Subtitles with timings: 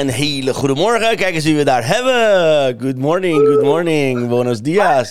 [0.00, 1.16] Een hele goede morgen.
[1.16, 2.80] Kijk eens wie we daar hebben.
[2.80, 4.28] Good morning, good morning.
[4.28, 5.10] Buenos dias.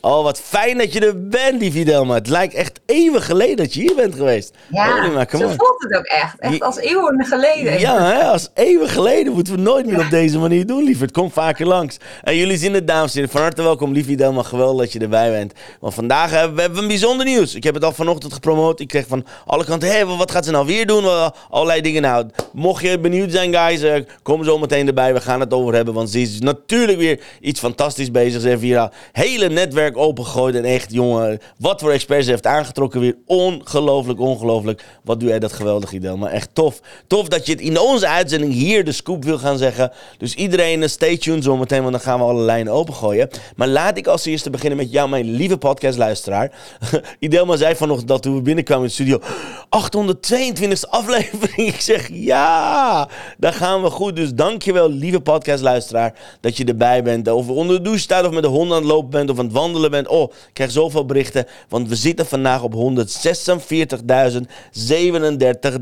[0.00, 2.14] Oh, wat fijn dat je er bent, lieve Delma.
[2.14, 4.54] Het lijkt echt eeuwen geleden dat je hier bent geweest.
[4.70, 5.42] Ja, maar, zo on.
[5.42, 6.38] voelt het ook echt.
[6.38, 7.80] Echt als eeuwen geleden.
[7.80, 11.10] Ja, hè, als eeuwen geleden moeten we nooit meer op deze manier doen, lieverd.
[11.10, 11.96] Het komt vaker langs.
[12.22, 13.30] En jullie zien het, dames en heren.
[13.30, 14.42] Van harte welkom, lieve Delma.
[14.42, 15.52] Geweldig dat je erbij bent.
[15.80, 17.54] Want vandaag hebben we hebben een bijzonder nieuws.
[17.54, 18.80] Ik heb het al vanochtend gepromoot.
[18.80, 21.32] Ik kreeg van alle kanten, hé, wat gaat ze nou weer doen?
[21.50, 22.02] Allerlei dingen.
[22.02, 25.14] Nou, mocht je benieuwd zijn, guys, eh, kom zo meteen erbij.
[25.14, 28.40] We gaan het over hebben, want ze is natuurlijk weer iets fantastisch bezig.
[28.40, 30.54] Ze heeft hier al hele netwerk opengegooid.
[30.54, 33.00] En echt, jongen, wat voor experts ze heeft aangetrokken.
[33.00, 34.84] Weer ongelooflijk, ongelooflijk.
[35.04, 36.16] Wat doe jij dat geweldig, Idel.
[36.16, 36.80] Maar echt tof.
[37.06, 39.92] Tof dat je het in onze uitzending hier de scoop wil gaan zeggen.
[40.18, 43.28] Dus iedereen, eh, stay tuned zo meteen, want dan gaan we alle lijnen opengooien.
[43.56, 46.52] Maar laat ik als eerste beginnen met jou, mijn lieve podcastluisteraar.
[47.18, 49.20] Idelma zei vanochtend dat toen we binnenkwamen in de studio...
[49.68, 51.68] 822e aflevering.
[51.74, 54.16] Ik zeg, ja, daar gaan we goed.
[54.18, 57.28] Dus dankjewel, lieve podcastluisteraar, dat je erbij bent.
[57.28, 59.44] Of onder de douche staat, of met de hond aan het lopen bent, of aan
[59.44, 60.08] het wandelen bent.
[60.08, 62.80] Oh, ik krijg zoveel berichten, want we zitten vandaag op 146.037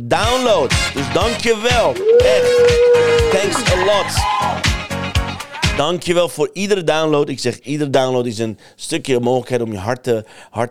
[0.03, 0.93] downloads.
[0.95, 1.95] Dus dankjewel.
[2.19, 2.75] Echt.
[3.31, 4.66] Thanks a lot.
[5.77, 7.29] Dankjewel voor iedere download.
[7.29, 10.25] Ik zeg, iedere download is een stukje mogelijkheid om je hart, te,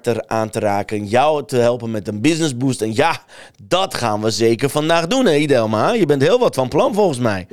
[0.03, 0.97] eraan te raken.
[0.97, 2.81] En jou te helpen met een business boost.
[2.81, 3.23] En ja,
[3.63, 5.93] dat gaan we zeker vandaag doen, hè, Idelma?
[5.93, 7.47] Je bent heel wat van plan volgens mij.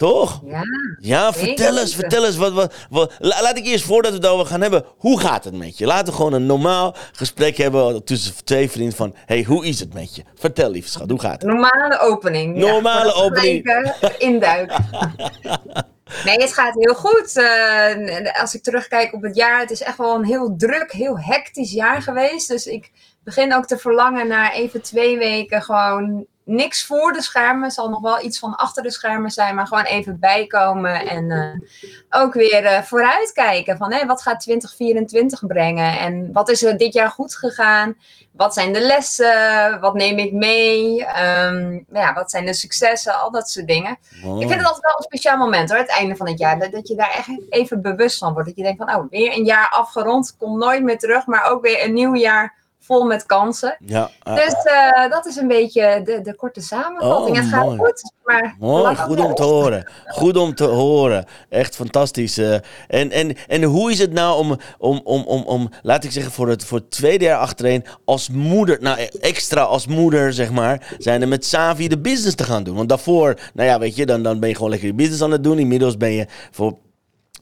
[0.00, 0.40] Toch?
[0.46, 0.62] Ja.
[0.98, 2.36] Ja, vertel eens, vertel eens.
[2.36, 5.44] Wat, wat, wat- la- laat ik eerst, voordat we het over gaan hebben, hoe gaat
[5.44, 5.86] het met je?
[5.86, 9.14] Laten we gewoon een normaal gesprek hebben tussen twee vrienden van...
[9.26, 10.22] hey, hoe is het met je?
[10.34, 11.50] Vertel, lieve schat, hoe gaat het?
[11.50, 12.60] Normale opening.
[12.62, 13.72] Ja, Normale we opening.
[14.18, 14.84] induiken.
[16.24, 17.36] Nee, het gaat heel goed.
[17.36, 21.18] Eh, als ik terugkijk op het jaar, het is echt wel een heel druk, heel
[21.18, 22.48] hectisch jaar geweest.
[22.48, 22.90] Dus ik
[23.24, 27.70] begin ook te verlangen naar even twee weken gewoon niks voor de schermen.
[27.70, 32.20] Zal nog wel iets van achter de schermen zijn, maar gewoon even bijkomen en eh,
[32.20, 36.92] ook weer eh, vooruitkijken van hé, wat gaat 2024 brengen en wat is er dit
[36.92, 37.96] jaar goed gegaan?
[38.32, 39.80] Wat zijn de lessen?
[39.80, 41.04] Wat neem ik mee?
[41.04, 43.20] Ehm, ja, wat zijn de successen?
[43.20, 43.98] Al dat soort dingen.
[44.12, 46.58] Ik vind het altijd wel een speciaal moment hoor, het einde van het jaar.
[46.58, 48.48] Dat, dat je daar echt even bewust van wordt.
[48.48, 51.26] Dat je denkt van, oh, weer een jaar afgerond, komt nooit meer terug.
[51.26, 53.76] Maar ook weer een nieuw jaar vol met kansen.
[53.84, 57.36] Ja, Dus eh, dat is een beetje de, de korte samenvatting.
[57.36, 57.78] Oh, het gaat mooi.
[57.78, 58.54] goed, maar...
[58.58, 59.90] Mooi, goed om te horen.
[60.06, 61.24] Goed om te horen.
[61.48, 62.38] Echt fantastisch.
[62.38, 62.54] eh.
[62.88, 66.32] en, en, en hoe is het nou om, om, om, om, om laat ik zeggen,
[66.32, 70.94] voor het, voor het tweede jaar achtereen als moeder, nou extra als moeder, zeg maar,
[70.98, 72.76] zijn er met Savi de business te gaan doen?
[72.76, 75.30] Want daarvoor, nou ja, weet je, dan, dan ben je gewoon lekker je business aan
[75.30, 75.58] het doen.
[75.58, 76.76] Inmiddels ben je voor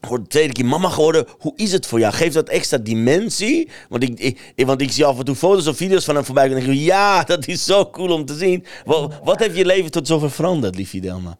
[0.01, 1.25] voor de tweede keer mama geworden.
[1.39, 2.13] Hoe is het voor jou?
[2.13, 3.69] Geeft dat extra dimensie?
[3.89, 4.19] Want ik,
[4.55, 6.43] ik, want ik zie af en toe foto's of video's van hem voorbij.
[6.43, 8.65] En dan denk ik, ja, dat is zo cool om te zien.
[8.85, 11.37] Wat, wat heeft je leven tot zover veranderd, liefje Delma?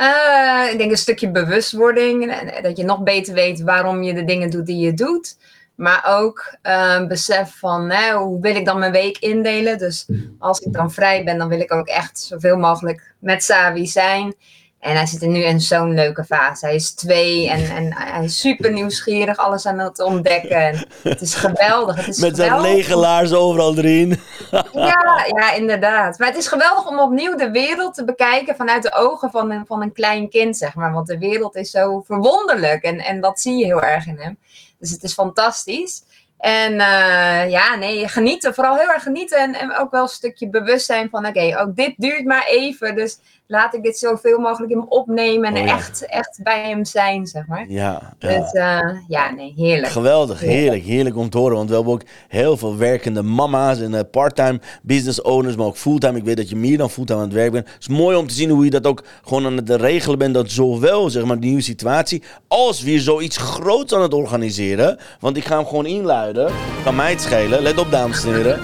[0.00, 2.34] Eh, ik denk een stukje bewustwording.
[2.62, 5.36] Dat je nog beter weet waarom je de dingen doet die je doet.
[5.74, 9.78] Maar ook eh, besef van hoe wil ik dan mijn week indelen.
[9.78, 10.06] Dus
[10.38, 14.34] als ik dan vrij ben, dan wil ik ook echt zoveel mogelijk met Savi zijn.
[14.80, 16.66] En hij zit er nu in zo'n leuke fase.
[16.66, 20.56] Hij is twee en, en hij is super nieuwsgierig, alles aan het ontdekken.
[20.56, 21.96] En het is geweldig.
[21.96, 22.74] Het is Met zijn geweldig.
[22.76, 24.20] lege laars overal erin.
[24.72, 26.18] Ja, ja, inderdaad.
[26.18, 29.66] Maar het is geweldig om opnieuw de wereld te bekijken vanuit de ogen van een,
[29.66, 30.92] van een klein kind, zeg maar.
[30.92, 34.38] Want de wereld is zo verwonderlijk en, en dat zie je heel erg in hem.
[34.78, 36.02] Dus het is fantastisch.
[36.38, 38.54] En eh, ja, nee, genieten.
[38.54, 41.26] Vooral heel erg genieten en, en ook wel een stukje bewustzijn van...
[41.26, 43.18] oké, ook dit duurt maar even, dus
[43.50, 45.54] laat ik dit zoveel mogelijk in me opnemen...
[45.54, 45.76] en Oh ja.
[45.76, 47.64] echt, echt bij hem zijn, zeg maar.
[47.68, 48.28] Ja, ja.
[48.28, 49.92] Dus eh, ja, nee, heerlijk.
[49.92, 51.56] Geweldig, heerlijk, heerlijk om te horen.
[51.56, 55.76] Want we hebben ook heel veel werkende mama's en eh, part-time business owners, maar ook
[55.76, 56.18] fulltime.
[56.18, 57.68] Ik weet dat je meer dan fulltime aan het werk bent.
[57.68, 60.34] Het is mooi om te zien hoe je dat ook gewoon aan het regelen bent.
[60.34, 64.98] Dat zowel, zeg maar, de nieuwe situatie, als weer zoiets groots aan het organiseren.
[65.20, 66.52] Want ik ga hem gewoon inluiden.
[66.84, 67.62] Kan mij het schelen.
[67.62, 68.60] Let op, dames en heren.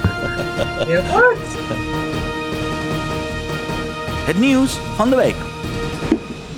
[0.86, 1.45] Heel goed.
[4.26, 5.34] Het nieuws van de week.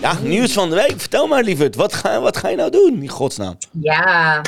[0.01, 1.01] Ja, nieuws van de week.
[1.01, 1.75] Vertel maar, lieverd.
[1.75, 3.57] Wat ga, wat ga je nou doen, in godsnaam?
[3.81, 4.43] Ja.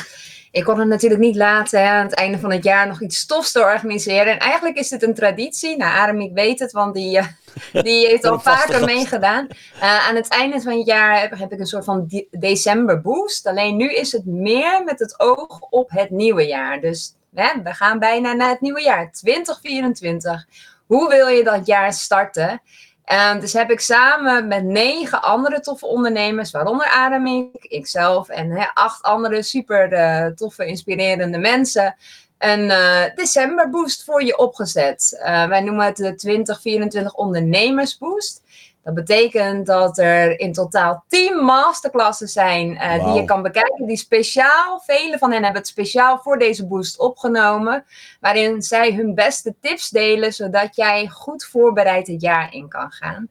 [0.51, 3.19] ik kon het natuurlijk niet laten hè, aan het einde van het jaar nog iets
[3.19, 4.33] stofs te organiseren.
[4.33, 5.77] En eigenlijk is dit een traditie.
[5.77, 7.27] Nou, Aramiek weet het, want die, eh,
[7.87, 9.49] die heeft al vaker meegedaan.
[9.81, 13.01] Eh, aan het einde van het jaar heb, heb ik een soort van de- december
[13.01, 13.47] boost.
[13.47, 16.81] Alleen nu is het meer met het oog op het nieuwe jaar.
[16.81, 20.47] Dus hè, we gaan bijna naar het nieuwe jaar, 2024.
[20.87, 22.63] Hoe wil je dat jaar starten?
[23.11, 29.03] Ehm, dus heb ik samen met negen andere toffe ondernemers, waaronder Ademik, ikzelf en acht
[29.03, 31.97] andere super eh, toffe, inspirerende mensen,
[32.39, 35.19] een eh december boost voor je opgezet.
[35.23, 38.43] Eh, wij noemen het de 2024 ondernemersboost.
[38.85, 43.97] Dat betekent dat er in totaal 10 masterclasses zijn eh, die je kan bekijken, die
[43.97, 47.85] speciaal, vele van hen hebben het speciaal voor deze boost opgenomen,
[48.21, 53.29] waarin zij hun beste tips delen, zodat jij goed voorbereid het jaar in kan gaan.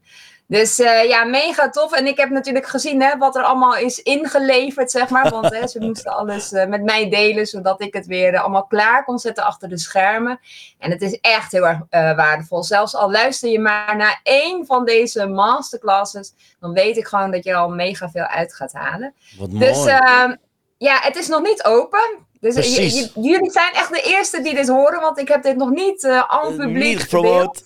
[0.50, 1.92] Dus eh, ja, mega tof.
[1.94, 5.30] En ik heb natuurlijk gezien hè, wat er allemaal is ingeleverd, zeg maar.
[5.30, 8.66] Want hè, ze moesten alles eh, met mij delen, zodat ik het weer eh, allemaal
[8.66, 10.40] klaar kon zetten achter de schermen.
[10.78, 12.64] En het is echt heel erg waardevol.
[12.64, 17.44] Zelfs al luister je maar naar één van deze masterclasses, dan weet ik gewoon dat
[17.44, 19.14] je er al mega veel uit gaat halen.
[19.38, 19.66] Wat mooi.
[19.66, 20.36] Dus ehm,
[20.78, 22.28] ja, het is nog niet open.
[22.40, 22.76] Dus
[23.16, 26.24] jullie zijn echt de eerste die dit horen, want ik heb dit nog niet eh
[26.28, 27.66] aan publiek gedeeld gepromoot.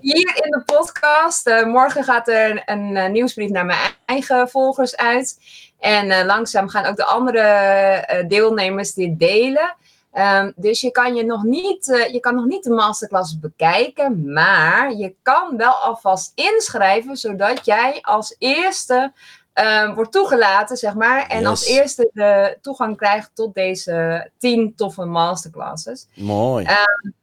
[0.00, 1.46] hier in de podcast.
[1.46, 5.38] Eh, morgen gaat er een, eh, nieuwsbrief naar mijn eigen volgers uit.
[5.78, 9.76] En langzaam gaan ook de andere deelnemers dit delen.
[10.12, 14.92] Ehm, dus je kan, je, nog niet, je kan nog niet de masterclass bekijken, maar
[14.92, 19.12] je kan wel alvast inschrijven, zodat jij als eerste
[19.52, 21.26] ehm, wordt toegelaten, zeg maar.
[21.26, 21.48] En Yes.
[21.48, 26.06] als eerste de toegang krijgt tot deze tien toffe masterclasses.
[26.14, 26.66] Mooi.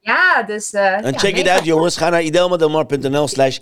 [0.00, 0.70] Ja, dus...
[0.72, 1.96] eh, En ja, check it out, jongens.
[1.96, 3.58] Ga naar idelmadelmar.nl slash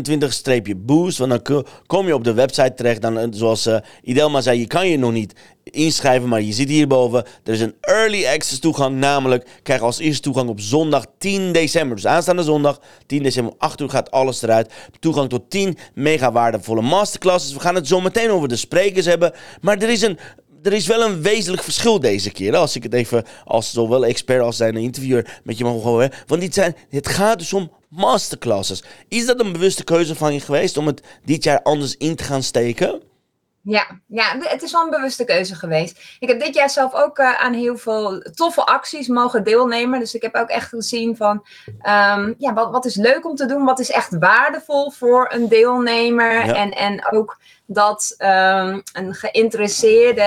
[0.00, 1.18] 2024-boost.
[1.18, 3.02] Want dan ko- kom je op de website terecht.
[3.02, 5.34] Dan, eh, zoals eh, Idelma zei, je kan je nog niet
[5.64, 6.28] inschrijven.
[6.28, 8.96] Maar je ziet hierboven, er is een early access toegang.
[8.96, 11.96] Namelijk, krijg als eerste toegang op zondag 10 december.
[11.96, 14.72] Dus aanstaande zondag, 10 december, om 8 uur gaat alles eruit.
[15.00, 17.49] Toegang tot 10 mega waardevolle masterclasses.
[17.52, 19.32] We gaan het zo meteen over de sprekers hebben.
[19.60, 20.18] Maar er is een
[20.62, 22.56] er is wel een wezenlijk verschil deze keer.
[22.56, 26.10] Als ik het even als zowel expert als zijn interviewer met je mag horen.
[26.26, 28.82] Want dit zijn, het gaat dus om masterclasses.
[29.08, 32.24] Is dat een bewuste keuze van je geweest om het dit jaar anders in te
[32.24, 33.02] gaan steken?
[33.62, 36.16] Ja, ja, het is wel een bewuste keuze geweest.
[36.18, 39.98] Ik heb dit jaar zelf ook eh, aan heel veel toffe acties mogen deelnemen.
[39.98, 41.46] Dus ik heb ook echt gezien van,
[41.80, 43.64] ehm, ja, wat, wat is leuk om te doen?
[43.64, 46.46] Wat is echt waardevol voor een deelnemer?
[46.46, 46.54] Ja.
[46.54, 50.22] En, en ook dat ehm, een geïnteresseerde,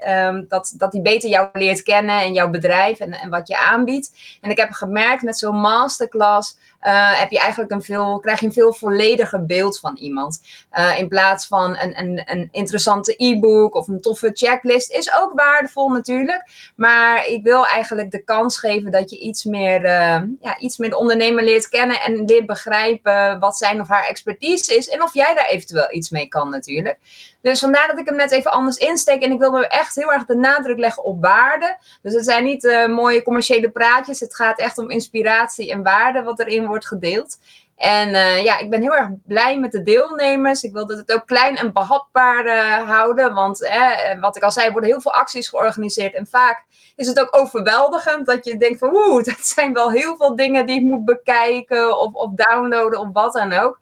[0.00, 3.58] ehm, dat, dat die beter jou leert kennen en jouw bedrijf en, en wat je
[3.58, 4.12] aanbiedt.
[4.40, 8.46] En ik heb gemerkt met zo'n masterclass eh, heb je eigenlijk een veel, krijg je
[8.46, 10.40] een veel vollediger beeld van iemand.
[10.70, 14.90] Eh, in plaats van een, een, een interessante e-book of een toffe checklist.
[14.90, 16.72] Is ook waardevol natuurlijk.
[16.76, 20.90] Maar ik wil eigenlijk de kans geven dat je iets meer, eh, ja, iets meer
[20.90, 22.00] de ondernemer leert kennen.
[22.00, 24.88] En leert begrijpen wat zijn of haar expertise is.
[24.88, 26.98] En of jij daar eventueel iets mee kan natuurlijk.
[27.44, 29.22] Dus vandaar dat ik hem net even anders insteek.
[29.22, 31.76] En ik wil me echt heel erg de nadruk leggen op waarde.
[32.02, 34.20] Dus het zijn niet eh, mooie commerciële praatjes.
[34.20, 37.38] Het gaat echt om inspiratie en waarde wat erin wordt gedeeld.
[37.76, 40.62] En eh, ja, ik ben heel erg blij met de deelnemers.
[40.62, 43.34] Ik wil dat het ook klein en behapbaar eh, houden.
[43.34, 46.14] Want eh, wat ik al zei, worden heel veel acties georganiseerd.
[46.14, 46.64] En vaak
[46.96, 48.94] is het ook overweldigend dat je denkt van...
[48.94, 53.08] Oeh, dat zijn wel heel veel dingen die ik moet bekijken of, of downloaden of
[53.12, 53.80] wat dan ook.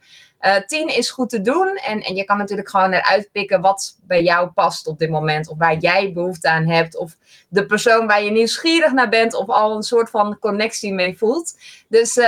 [0.67, 1.77] Tien is goed te doen.
[1.77, 5.49] En, en je kan natuurlijk gewoon eruit pikken wat bij jou past op dit moment.
[5.49, 6.97] Of waar jij behoefte aan hebt.
[6.97, 7.17] Of
[7.49, 9.35] de persoon waar je nieuwsgierig naar bent.
[9.35, 11.59] Of al een soort van connectie mee voelt.
[11.89, 12.19] Dus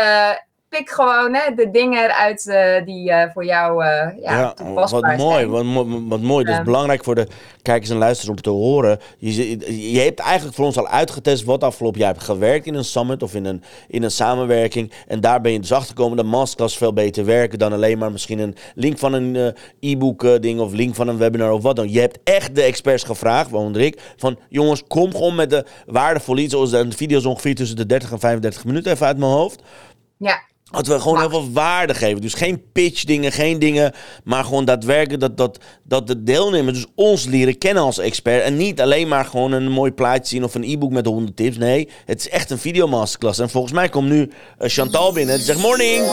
[0.77, 5.01] pik gewoon hè, de dingen eruit eh, die eh, voor jou eh ja, Ja, toepasbaar
[5.01, 5.47] wat mooi.
[5.47, 6.45] Wat, mo- wat mooi.
[6.45, 7.27] Dat is belangrijk voor de
[7.63, 8.99] kijkers en luisteraars om te horen.
[9.19, 12.85] Je, je hebt eigenlijk voor ons al uitgetest wat afgelopen jaar hebt gewerkt in een
[12.85, 14.93] summit of in een, in een samenwerking.
[15.07, 18.39] En daar ben je dus achtergekomen dat masterclass veel beter werken dan alleen maar misschien
[18.39, 21.91] een link van een e-book ding of link van een webinar of wat dan.
[21.93, 26.41] Je hebt echt de experts gevraagd, waaronder ik, van jongens, kom gewoon met de waardevolle
[26.41, 26.53] iets.
[26.53, 29.63] Zoals de video's ongeveer tussen de 30 en 35 minuten even uit mijn hoofd.
[30.17, 30.43] Ja,
[30.75, 32.21] Dat we gewoon heel veel waarde geven.
[32.21, 33.93] Dus geen pitch dingen, geen dingen.
[34.25, 38.43] Maar gewoon daadwerkelijk dat, dat, dat de deelnemers dus ons leren kennen als expert.
[38.43, 41.57] En niet alleen maar gewoon een mooi plaatje zien of een e-book met 100 tips.
[41.57, 43.39] Nee, het is echt een videomasterclass.
[43.39, 45.37] En volgens mij komt nu eh, Chantal binnen.
[45.37, 46.05] Die zegt morning.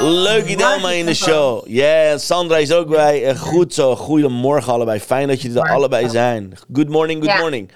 [0.00, 1.68] Leuk Idelma in de show.
[1.68, 3.24] Ja, Sandra is ook bij.
[3.24, 3.96] Eh, goed zo.
[3.96, 5.00] Goedemorgen allebei.
[5.00, 6.52] Fijn dat jullie er allebei zijn.
[6.72, 7.40] Good morning, good Ja.
[7.40, 7.70] morning.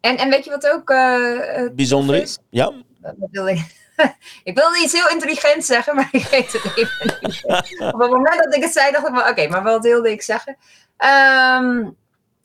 [0.00, 2.38] en, en weet je wat ook eh, Bijzonder is?
[2.50, 2.72] Ja?
[3.46, 3.76] Ik?
[4.44, 7.44] ik wilde iets heel intelligents zeggen, maar ik weet het even niet.
[7.92, 10.22] Op het moment dat ik het zei, dacht ik van, oké, maar wat wilde ik
[10.22, 10.56] zeggen?
[10.96, 11.76] Ehm,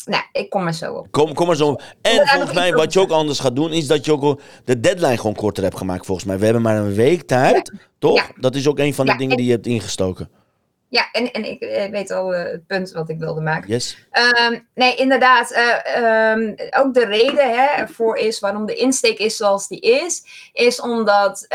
[0.05, 1.07] nou, ik kom er zo op.
[1.11, 1.75] Kom, kom maar zo.
[2.01, 4.79] En nog volgens mij, wat je ook anders gaat doen, is dat je ook de
[4.79, 6.37] deadline gewoon korter hebt gemaakt, volgens mij.
[6.39, 8.15] We hebben maar een week tijd, toch?
[8.15, 8.25] Ja.
[8.35, 10.29] Dat is ook een van de Ja, dingen en- die je hebt ingestoken.
[10.93, 13.69] Ja, en, en ik eh, weet al eh, het punt wat ik wilde maken.
[13.69, 13.97] Yes.
[14.11, 15.51] Ehm, nee, inderdaad.
[15.51, 20.23] eh, ehm, ook de reden hè, ervoor is waarom de insteek is zoals die is,
[20.53, 21.45] is omdat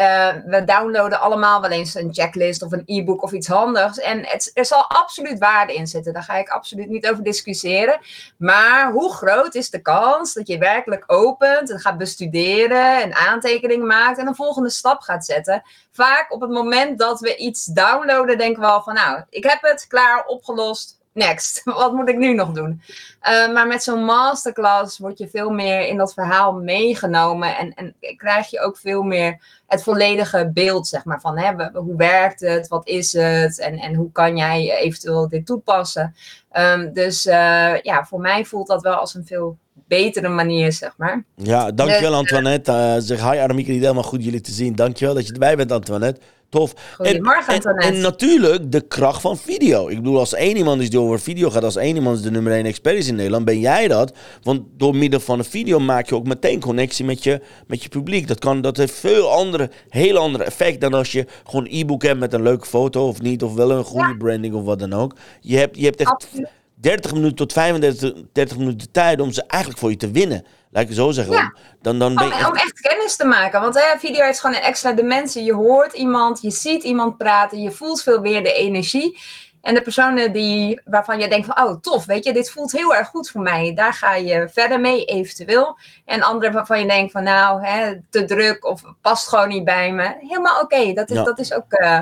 [0.46, 3.98] we downloaden allemaal wel eens een checklist of een e-book of iets handigs.
[3.98, 6.12] En het, er zal absoluut waarde in zitten.
[6.12, 7.98] Daar ga ik absoluut niet over discussiëren.
[8.36, 13.86] Maar hoe groot is de kans dat je werkelijk opent en gaat bestuderen en aantekeningen
[13.86, 15.62] maakt en een volgende stap gaat zetten?
[15.98, 19.58] Vaak op het moment dat we iets downloaden, denken we al van nou, ik heb
[19.60, 20.96] het klaar, opgelost.
[21.12, 21.62] Next.
[21.82, 22.82] Wat moet ik nu nog doen?
[23.22, 27.56] Uh, maar met zo'n masterclass word je veel meer in dat verhaal meegenomen.
[27.56, 31.20] En, en krijg je ook veel meer het volledige beeld, zeg maar.
[31.20, 32.68] Van hè, hoe werkt het?
[32.68, 33.58] Wat is het?
[33.58, 36.14] En, en hoe kan jij eventueel dit toepassen?
[36.52, 40.94] Um, dus uh, ja, voor mij voelt dat wel als een veel betere manier, zeg
[40.96, 41.24] maar.
[41.34, 42.72] Ja, dankjewel Dus, Antoinette.
[42.72, 44.74] Uh, zeg hi Aramieke, niet helemaal goed jullie te zien.
[44.74, 46.20] Dankjewel dat je erbij bent Antoinette.
[46.48, 46.74] Tof.
[46.96, 47.88] Goedemorgen, en, Antoinette.
[47.88, 49.88] En, en, natuurlijk de kracht van video.
[49.88, 52.30] Ik bedoel, als één iemand is die over video gaat, als één iemand is de
[52.30, 54.16] nummer één expert is in Nederland, ben jij dat.
[54.42, 57.88] Want door middel van een video maak je ook meteen connectie met je, met je
[57.88, 58.28] publiek.
[58.28, 62.02] Dat, kan, dat heeft veel andere, heel andere effect dan als je gewoon een e-book
[62.02, 64.16] hebt met een leuke foto of niet, of wel een goede Ja.
[64.16, 65.14] branding of wat dan ook.
[65.40, 66.48] Je hebt, je hebt echt Absoluut.
[66.80, 70.46] 30 minuten tot 35 30 minuten tijd om ze eigenlijk voor je te winnen.
[70.70, 71.34] Laat ik het zo zeggen.
[71.34, 71.54] Ja.
[71.82, 73.60] Dan, dan ben Om, echt- om echt kennis te maken.
[73.60, 75.44] Want hè, video heeft gewoon een extra dimensie.
[75.44, 79.18] Je hoort iemand, je ziet iemand praten, je voelt veel meer de energie.
[79.62, 82.94] En de personen die, waarvan je denkt van, oh tof, weet je, dit voelt heel
[82.94, 83.74] erg goed voor mij.
[83.74, 85.78] Daar ga je verder mee, eventueel.
[86.04, 89.92] En anderen waarvan je denkt van, nou, hè, te druk of past gewoon niet bij
[89.92, 90.14] me.
[90.20, 91.24] Helemaal oké, dat, is, Ja.
[91.24, 92.00] dat is ook eh,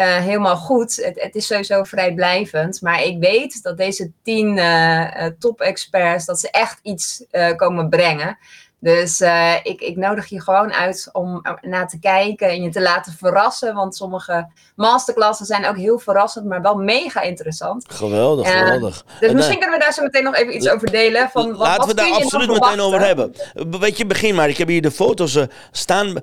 [0.00, 0.96] eh, helemaal goed.
[0.96, 2.80] Het, het is sowieso vrijblijvend.
[2.80, 7.24] Maar ik weet dat deze tien eh, top-experts, dat ze echt iets
[7.56, 8.38] komen brengen.
[8.80, 12.80] Dus eh, ik, ik nodig je gewoon uit om naar te kijken en je te
[12.80, 13.74] laten verrassen.
[13.74, 14.46] Want sommige
[14.76, 17.84] masterclassen zijn ook heel verrassend, maar wel mega interessant.
[17.88, 18.58] Geweldig, Ja.
[18.58, 19.04] geweldig.
[19.20, 21.28] Dus En, misschien eh, kunnen we daar zo meteen nog even iets over delen.
[21.32, 23.34] Van, wat, Laten wat we daar absoluut meteen over hebben.
[23.54, 24.48] Eh, Weet je, begin maar.
[24.48, 26.14] Ik heb hier de foto's eh, staan.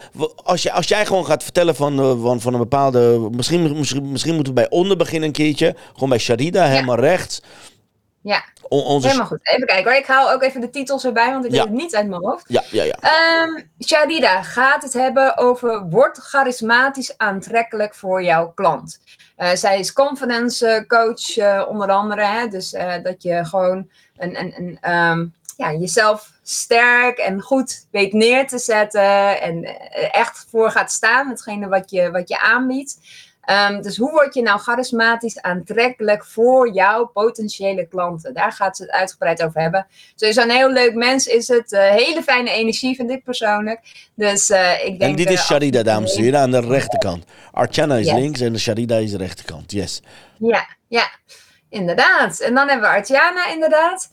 [0.44, 3.30] Als, je, als jij gewoon gaat vertellen van, eh, van, van een bepaalde...
[3.32, 5.76] Misschien, misschien, misschien moeten we bij onder beginnen een keertje.
[5.94, 7.42] Gewoon bij Sharida, helemaal rechts.
[8.28, 9.08] Ja, onze...
[9.08, 9.40] helemaal goed.
[9.44, 10.00] Even kijken hoor.
[10.00, 11.58] Ik haal ook even de titels erbij, want ik Ja.
[11.58, 12.46] weet het niet uit mijn hoofd.
[12.48, 12.98] Ja, ja, ja.
[13.86, 19.00] Shadida gaat het hebben over word charismatisch aantrekkelijk voor jouw klant.
[19.36, 22.48] Eh, zij is confidence eh, coach eh, onder andere, hè?
[22.48, 25.26] dus dat je gewoon een, een, een, ehm,
[25.58, 29.64] ja, jezelf sterk en goed weet neer te zetten en
[30.12, 32.98] echt voor gaat staan, hetgene wat je, wat je aanbiedt.
[33.48, 38.34] Ehm, dus hoe word je nou charismatisch aantrekkelijk voor jouw potentiële klanten?
[38.34, 39.88] Daar gaat ze het uitgebreid over hebben.
[40.16, 41.72] Sowieso een heel leuk mens is het.
[41.72, 43.80] eh, hele fijne energie vind ik persoonlijk.
[44.16, 45.12] Dus eh, ik denk...
[45.12, 47.24] En dit eh, is Sharida, als- dames en heren, aan de rechterkant.
[47.52, 48.16] Archana is Yes.
[48.16, 49.72] links en de Sharida is de rechterkant.
[49.72, 50.02] Yes.
[50.40, 51.10] Ja, ja,
[51.70, 52.40] inderdaad.
[52.40, 54.10] En dan hebben we Artiana inderdaad.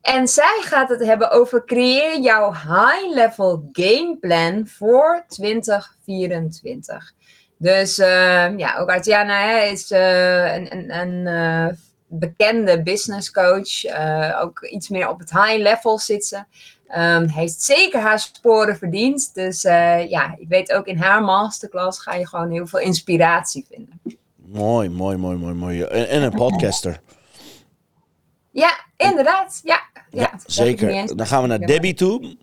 [0.00, 7.12] En zij gaat het hebben over creëer jouw high-level gameplan voor 2024.
[7.62, 11.76] Dus eh, ja, ook Artiana hè, is eh, een, een, een eh,
[12.06, 13.84] bekende business coach.
[13.84, 16.44] eh, ook iets meer op het high level zit ze.
[16.88, 19.34] Ehm, heeft zeker haar sporen verdiend.
[19.34, 24.00] Dus ja, ik weet ook in haar masterclass ga je gewoon heel veel inspiratie vinden.
[24.36, 25.82] Mooi, mooi, mooi, mooi, mooi.
[25.82, 27.00] En, en een podcaster.
[28.50, 29.60] Ja, inderdaad.
[29.64, 31.16] Ja, ja, Ja, zeker.
[31.16, 32.36] Dan gaan we naar Debbie toe.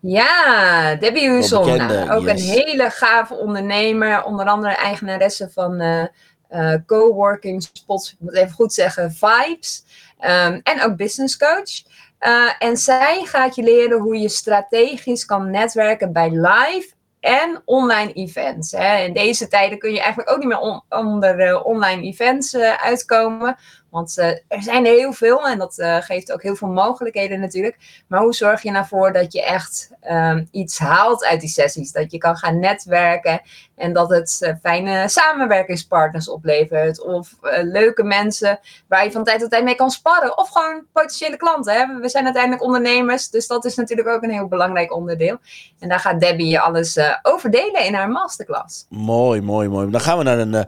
[0.00, 1.76] Ja, Debbie Huson.
[1.76, 2.42] Nou, ook yes.
[2.42, 4.24] een hele gave ondernemer.
[4.24, 6.04] Onder andere eigenaresse van eh,
[6.48, 8.12] eh, coworking spots.
[8.12, 9.84] Ik moet even goed zeggen, Vibes.
[10.18, 11.82] Ehm, en ook business coach.
[12.18, 16.88] Eh, en zij gaat je leren hoe je strategisch kan netwerken bij live
[17.20, 18.72] en online events.
[18.72, 18.96] Hè.
[18.96, 23.56] In deze tijden kun je eigenlijk ook niet meer on- onder online events uitkomen.
[23.90, 27.76] Want eh, er zijn heel veel en dat eh, geeft ook heel veel mogelijkheden natuurlijk.
[28.06, 31.92] Maar hoe zorg je nou dat je echt ehm, iets haalt uit die sessies?
[31.92, 33.40] Dat je kan gaan netwerken
[33.76, 37.04] en dat het eh, fijne samenwerkingspartners oplevert.
[37.04, 40.38] Of leuke mensen waar je van tijd tot tijd mee kan sparren.
[40.38, 42.00] Of gewoon potentiële klanten.
[42.00, 45.38] We zijn uiteindelijk ondernemers, dus dat is natuurlijk ook een heel belangrijk onderdeel.
[45.78, 48.86] En daar gaat Debbie je alles eh over delen in haar masterclass.
[48.88, 49.90] Mooi, mooi, mooi.
[49.90, 50.66] Dan gaan we naar een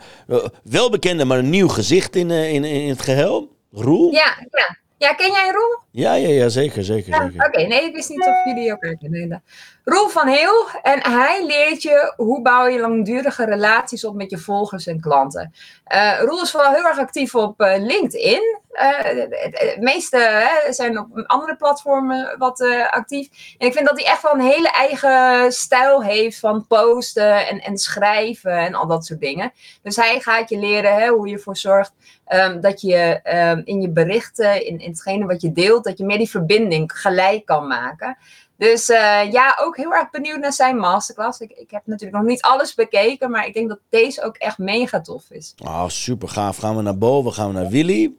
[0.62, 3.56] welbekende, maar een nieuw gezicht in, eh, in, in geheel.
[3.72, 4.12] Roel.
[4.12, 4.78] Ja, ja.
[4.98, 5.78] Ja, ken jij Roel?
[5.90, 7.46] Ja, ja, ja, zeker, zeker, Ja, zeker.
[7.46, 9.42] Oké, nee, ik wist niet of jullie elkaar kennen.
[9.90, 10.68] Roel van Heel.
[10.82, 15.54] En hij leert je hoe bouw je langdurige relaties op met je volgers en klanten.
[15.84, 18.60] Eh, Roel is vooral heel erg actief op eh, LinkedIn.
[18.70, 23.28] Eh, het, het meeste hè, zijn op andere platformen wat eh, actief.
[23.58, 27.60] En ik vind dat hij echt wel een hele eigen stijl heeft van posten en,
[27.60, 29.52] en schrijven en al dat soort dingen.
[29.82, 31.92] Dus hij gaat je leren hè, hoe je ervoor zorgt
[32.24, 36.04] ehm, dat je ehm, in je berichten, in, in hetgene wat je deelt, dat je
[36.04, 38.16] meer die verbinding gelijk kan maken.
[38.60, 41.40] Dus eh, ja, ook heel erg benieuwd naar zijn masterclass.
[41.40, 44.58] Ik, ik heb natuurlijk nog niet alles bekeken, maar ik denk dat deze ook echt
[44.58, 45.54] mega tof is.
[45.64, 46.56] Oh, super gaaf.
[46.56, 48.14] Gaan we naar boven, gaan we naar Willy.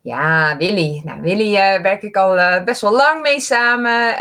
[0.00, 1.00] Ja, Willy.
[1.04, 4.16] Nou, Willy eh, werk ik al eh, best wel lang mee samen.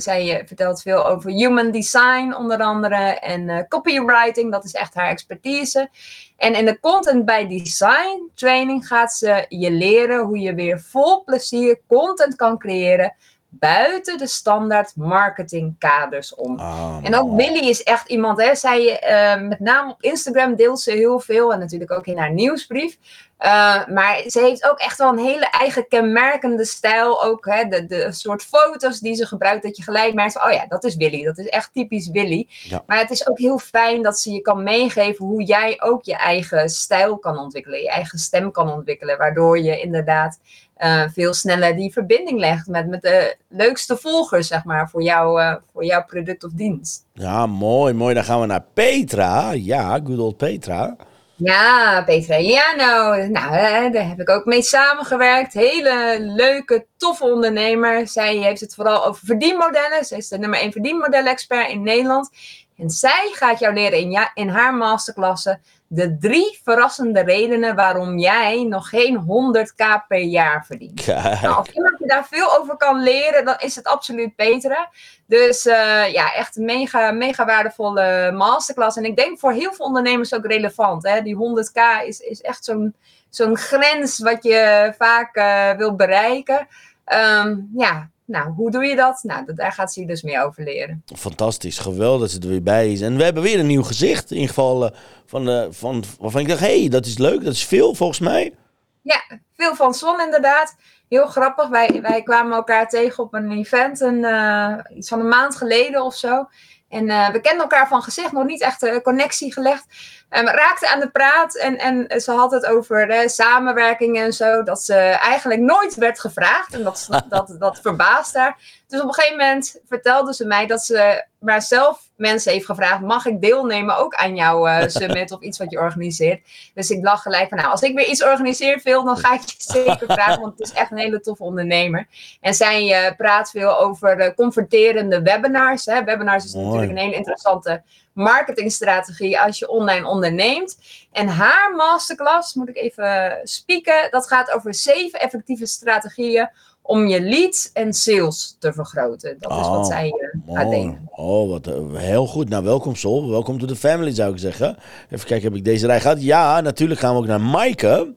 [0.00, 4.52] Zij vertelt veel over human design onder andere en copywriting.
[4.52, 5.90] Dat is echt haar expertise.
[6.36, 11.24] En in de content by design training gaat ze je leren hoe je weer vol
[11.24, 13.14] plezier content kan creëren
[13.58, 16.58] buiten de standaard marketingkaders om.
[16.58, 17.36] Ah, En ook.
[17.36, 21.52] Willy is echt iemand, hè, zij, eh, met name op Instagram deelt ze heel veel
[21.52, 22.96] en natuurlijk ook in haar nieuwsbrief.
[23.38, 27.22] Eh, maar ze heeft ook echt wel een hele eigen kenmerkende stijl.
[27.22, 30.66] Ook hè, de, de soort foto's die ze gebruikt, dat je gelijk merkt: oh ja,
[30.66, 31.24] dat is Willy.
[31.24, 32.46] Dat is echt typisch Willy.
[32.48, 32.82] Ja.
[32.86, 36.16] Maar het is ook heel fijn dat ze je kan meegeven hoe jij ook je
[36.16, 39.18] eigen stijl kan ontwikkelen, je eigen stem kan ontwikkelen.
[39.18, 40.38] Waardoor je inderdaad
[40.78, 45.40] eh, veel sneller die verbinding legt met, met de leukste volgers, zeg maar, voor, jou,
[45.40, 47.06] eh, voor jouw product of dienst.
[47.12, 48.14] Ja, mooi, mooi.
[48.14, 49.50] Dan gaan we naar Petra.
[49.50, 50.96] Ja, good old Petra.
[51.36, 53.26] Ja, Petra Jano.
[53.26, 55.52] Nou, hè, daar heb ik ook mee samengewerkt.
[55.52, 58.08] Hele leuke, toffe ondernemer.
[58.08, 60.04] Zij heeft het vooral over verdienmodellen.
[60.04, 62.30] Zij is de nummer 1 verdienmodel-expert in Nederland.
[62.76, 65.58] En zij gaat jou leren in, ja, in haar masterklasse
[65.90, 71.06] de drie verrassende redenen waarom jij nog geen 100k per jaar verdient.
[71.06, 74.90] Nou, als iemand je daar veel over kan leren, dan is het absoluut Petra.
[75.26, 78.96] Dus eh, ja, echt een mega, mega waardevolle masterclass.
[78.96, 81.02] En ik denk voor heel veel ondernemers ook relevant.
[81.02, 81.22] Hè?
[81.22, 82.94] Die 100k is, is echt zo'n
[83.30, 86.68] zo'n grens wat je vaak eh, wil bereiken.
[87.04, 89.20] Ehm, ja, nou, hoe doe je dat?
[89.22, 91.02] Nou, daar gaat ze je dus meer over leren.
[91.16, 93.00] Fantastisch, geweldig dat ze er weer bij is.
[93.00, 94.30] En we hebben weer een nieuw gezicht.
[94.30, 97.44] In ieder geval eh, van, eh, van, waarvan ik dacht, hé, hey, dat is leuk.
[97.44, 98.54] Dat is veel volgens mij.
[99.02, 99.22] Ja,
[99.56, 100.76] veel van Son inderdaad.
[101.08, 101.68] Heel grappig.
[101.68, 106.04] Wij, wij kwamen elkaar tegen op een event een, eh, iets van een maand geleden
[106.04, 106.48] of zo.
[106.88, 109.84] En eh, we kenden elkaar van gezicht, nog niet echt een connectie gelegd.
[110.28, 114.32] En we raakten aan de praat en, en ze had het over eh, samenwerking en
[114.32, 114.62] zo.
[114.62, 118.56] Dat ze eigenlijk nooit werd gevraagd en dat, dat, dat verbaast haar.
[118.86, 123.00] Dus op een gegeven moment vertelde ze mij dat ze maar zelf mensen heeft gevraagd:
[123.00, 126.40] mag ik deelnemen ook aan jouw eh, summit of iets wat je organiseert?
[126.74, 129.40] Dus ik dacht gelijk van, nou, als ik weer iets organiseer veel, dan ga ik
[129.40, 132.06] je zeker vragen, want het is echt een hele toffe ondernemer.
[132.40, 135.84] En zij eh, praat veel over eh, converterende webinars.
[135.84, 136.04] Hè.
[136.04, 136.66] Webinars is Mooi.
[136.66, 140.78] natuurlijk een hele interessante marketingstrategie als je online onderneemt.
[141.12, 146.50] En haar masterclass, moet ik even spieken, dat gaat over zeven effectieve strategieën
[146.88, 149.36] om je leads en sales te vergroten.
[149.38, 150.76] Dat is Oh, wat zij eh, gaat Mooi.
[150.76, 151.08] delen.
[151.10, 152.48] Oh, wat eh, heel goed.
[152.48, 153.30] Nou, welkom Sol.
[153.30, 154.76] Welkom to the family, zou ik zeggen.
[155.10, 156.22] Even kijken, heb ik deze rij gehad?
[156.22, 158.14] Ja, natuurlijk gaan we ook naar Maaike.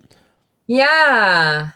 [0.66, 1.74] Ja.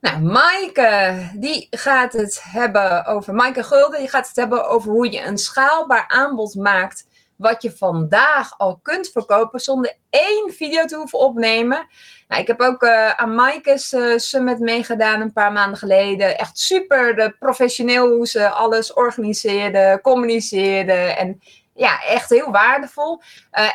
[0.00, 3.34] Nou, Maaike, die gaat het hebben over.
[3.34, 7.06] Maaike Gulden, die gaat het hebben over hoe je een schaalbaar aanbod maakt.
[7.36, 11.86] Wat je vandaag al kunt verkopen zonder één video te hoeven opnemen.
[12.28, 16.38] Nou, ik heb ook eh, aan Maaike's eh, Summit meegedaan een paar maanden geleden.
[16.38, 20.92] Echt super eh, professioneel hoe ze alles organiseerde, communiceerde.
[20.92, 21.40] En
[21.74, 23.20] ja, echt heel waardevol.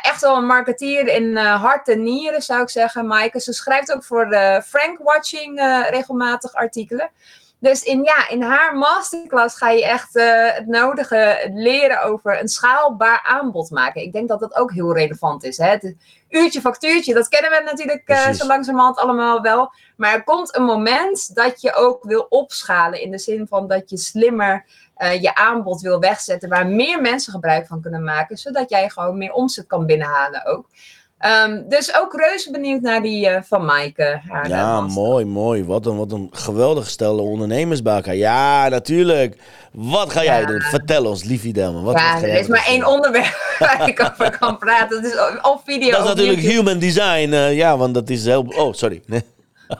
[0.02, 3.40] Echt wel een marketeer in hart en nieren, zou ik zeggen, Maaike.
[3.40, 7.10] Ze schrijft ook voor de Frank Watching regelmatig artikelen.
[7.60, 12.48] Dus in, ja, in haar masterclass ga je echt eh, het nodige leren over een
[12.48, 14.02] schaalbaar aanbod maken.
[14.02, 15.56] Ik denk dat dat ook heel relevant is.
[15.56, 15.68] Hè?
[15.68, 15.94] Het
[16.28, 19.72] uurtje factuurtje, dat kennen we natuurlijk eh, zo langzamerhand allemaal wel.
[19.96, 23.00] Maar er komt een moment dat je ook wil opschalen.
[23.00, 26.48] In de zin van dat je slimmer eh, je aanbod wil wegzetten.
[26.48, 28.36] Waar meer mensen gebruik van kunnen maken.
[28.36, 30.66] Zodat jij gewoon meer omzet kan binnenhalen ook.
[31.18, 34.20] Ehm, dus ook reuze benieuwd naar die eh, van Maaike.
[34.28, 35.64] haar, Ja, mooi, mooi.
[35.64, 38.14] Wat een, wat een geweldig gestelde ondernemers bij elkaar.
[38.16, 39.36] Ja, natuurlijk.
[39.72, 40.46] Wat ga jij Ja.
[40.46, 40.60] doen?
[40.60, 41.82] Vertel ons, liefie Delmen.
[41.82, 42.74] Wat, Ja, wat er is maar doen?
[42.74, 45.02] één onderwerp waar ik over kan praten.
[45.02, 45.90] Dat is of video.
[45.90, 47.32] Dat is natuurlijk human design.
[47.32, 48.46] eh, ja, want dat is heel...
[48.56, 49.02] Oh, sorry.
[49.06, 49.22] Nee.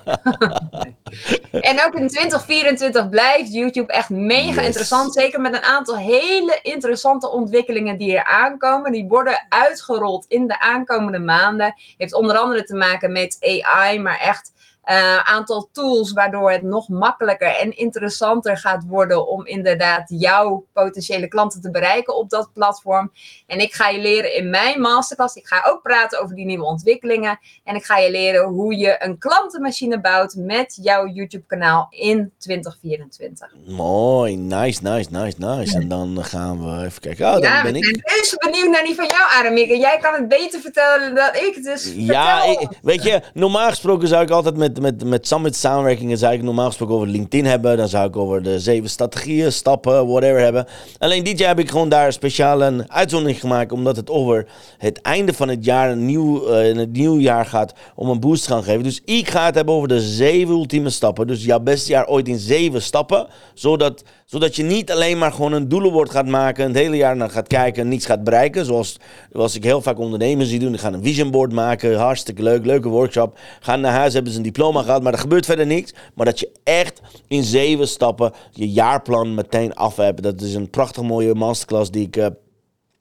[1.50, 4.66] En ook in 2024 blijft YouTube echt mega Yes.
[4.66, 5.14] interessant.
[5.14, 8.92] Zeker met een aantal hele interessante ontwikkelingen die er aankomen.
[8.92, 11.74] Die worden uitgerold in de aankomende maanden.
[11.96, 14.52] Heeft onder andere te maken met AI, maar echt
[14.88, 21.28] eh, aantal tools waardoor het nog makkelijker en interessanter gaat worden om inderdaad jouw potentiële
[21.28, 23.12] klanten te bereiken op dat platform.
[23.48, 25.34] En ik ga je leren in mijn masterclass.
[25.36, 27.38] Ik ga ook praten over die nieuwe ontwikkelingen.
[27.64, 32.32] En ik ga je leren hoe je een klantenmachine bouwt met jouw YouTube kanaal in
[32.38, 33.52] 2024.
[33.66, 35.76] Mooi, nice, nice, nice, nice.
[35.78, 37.26] En dan gaan we even kijken.
[37.26, 37.92] Oh, dan ja, ben ik ik.
[37.92, 39.70] ben dus benieuwd naar die van jou, Aramik.
[39.70, 41.62] En jij kan het beter vertellen dan ik.
[41.62, 46.18] Dus Ja, ik- weet je, normaal gesproken zou ik altijd met, met, met Summit samenwerkingen,
[46.18, 47.76] zou ik normaal gesproken over LinkedIn hebben.
[47.76, 50.66] Dan zou ik over de zeven strategieën, stappen, whatever hebben.
[50.98, 54.46] Alleen dit jaar heb ik gewoon daar speciaal een uitzondering gemaakt, omdat het over
[54.78, 58.44] het einde van het jaar, een nieuw, eh, in het jaar gaat, om een boost
[58.44, 58.82] te gaan geven.
[58.82, 61.26] Dus ik ga het hebben over de zeven ultieme stappen.
[61.26, 65.52] Dus jouw beste jaar ooit in zeven stappen, zodat, zodat je niet alleen maar gewoon
[65.52, 68.64] een doelenbord gaat maken, het hele jaar naar gaat kijken en niets gaat bereiken.
[68.64, 68.96] Zoals,
[69.32, 70.70] zoals ik heel vaak ondernemers zie doen.
[70.70, 73.38] Die gaan een vision board maken, hartstikke leuk, leuke workshop.
[73.60, 75.94] Gaan naar huis, hebben ze een diploma gehad, maar er gebeurt verder niks.
[76.14, 80.22] Maar dat je echt in zeven stappen je jaarplan meteen af hebt.
[80.22, 82.16] Dat is een prachtig mooie masterclass die ik...
[82.16, 82.26] eh,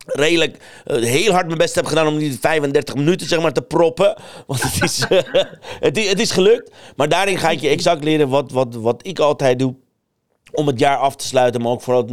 [0.08, 3.62] redelijk eh, heel hard mijn best heb gedaan om die 35 minuten zeg maar te
[3.62, 4.18] proppen.
[4.48, 5.06] Want het is,
[5.88, 6.72] het, is, het is gelukt.
[6.96, 9.76] Maar daarin ga ik je exact leren wat, wat, wat ik altijd doe.
[10.58, 12.08] Om het jaar af te sluiten, maar ook vooral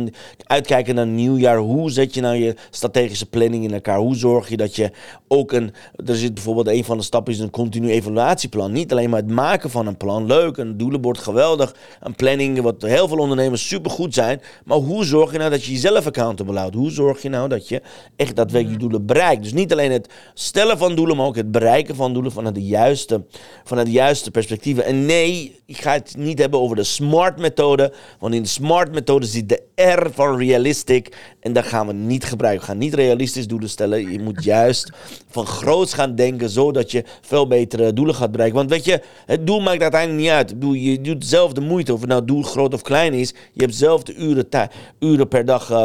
[0.44, 1.58] uitkijken naar een nieuw jaar.
[1.58, 3.98] Hoe zet je nou je strategische planning in elkaar?
[3.98, 4.90] Hoe zorg je dat je
[5.28, 5.72] ook een.
[6.06, 8.72] Er zit bijvoorbeeld een van de stappen is een continu evaluatieplan.
[8.72, 10.26] Niet alleen maar het maken van een plan.
[10.26, 11.74] Leuk, een doelenbord geweldig.
[12.00, 14.40] Een planning, wat heel veel ondernemers supergoed zijn.
[14.64, 16.74] Maar hoe zorg je nou dat je jezelf accountable houdt?
[16.74, 17.82] Hoe zorg je nou dat je
[18.16, 19.42] echt daadwerkelijk je doelen bereikt?
[19.42, 22.64] Dus niet alleen het stellen van doelen, maar ook het bereiken van doelen vanuit de
[22.64, 23.24] juiste,
[23.64, 24.84] vanuit de juiste perspectieven.
[24.84, 27.92] En nee, ik ga het niet hebben over de SMART methode.
[28.18, 31.16] Want in de SMART methode zit de R van realistic.
[31.40, 32.60] En dat gaan we niet gebruiken.
[32.60, 34.12] We gaan niet realistisch doelen stellen.
[34.12, 34.92] Je moet juist
[35.28, 38.58] van groots gaan denken, zodat je veel betere doelen gaat bereiken.
[38.58, 40.54] Want weet je, het doel maakt uiteindelijk niet uit.
[40.82, 43.34] Je doet zelf de moeite, of het nou doel groot of klein is.
[43.52, 44.48] Je hebt zelf de uren,
[44.98, 45.84] uren per dag eh,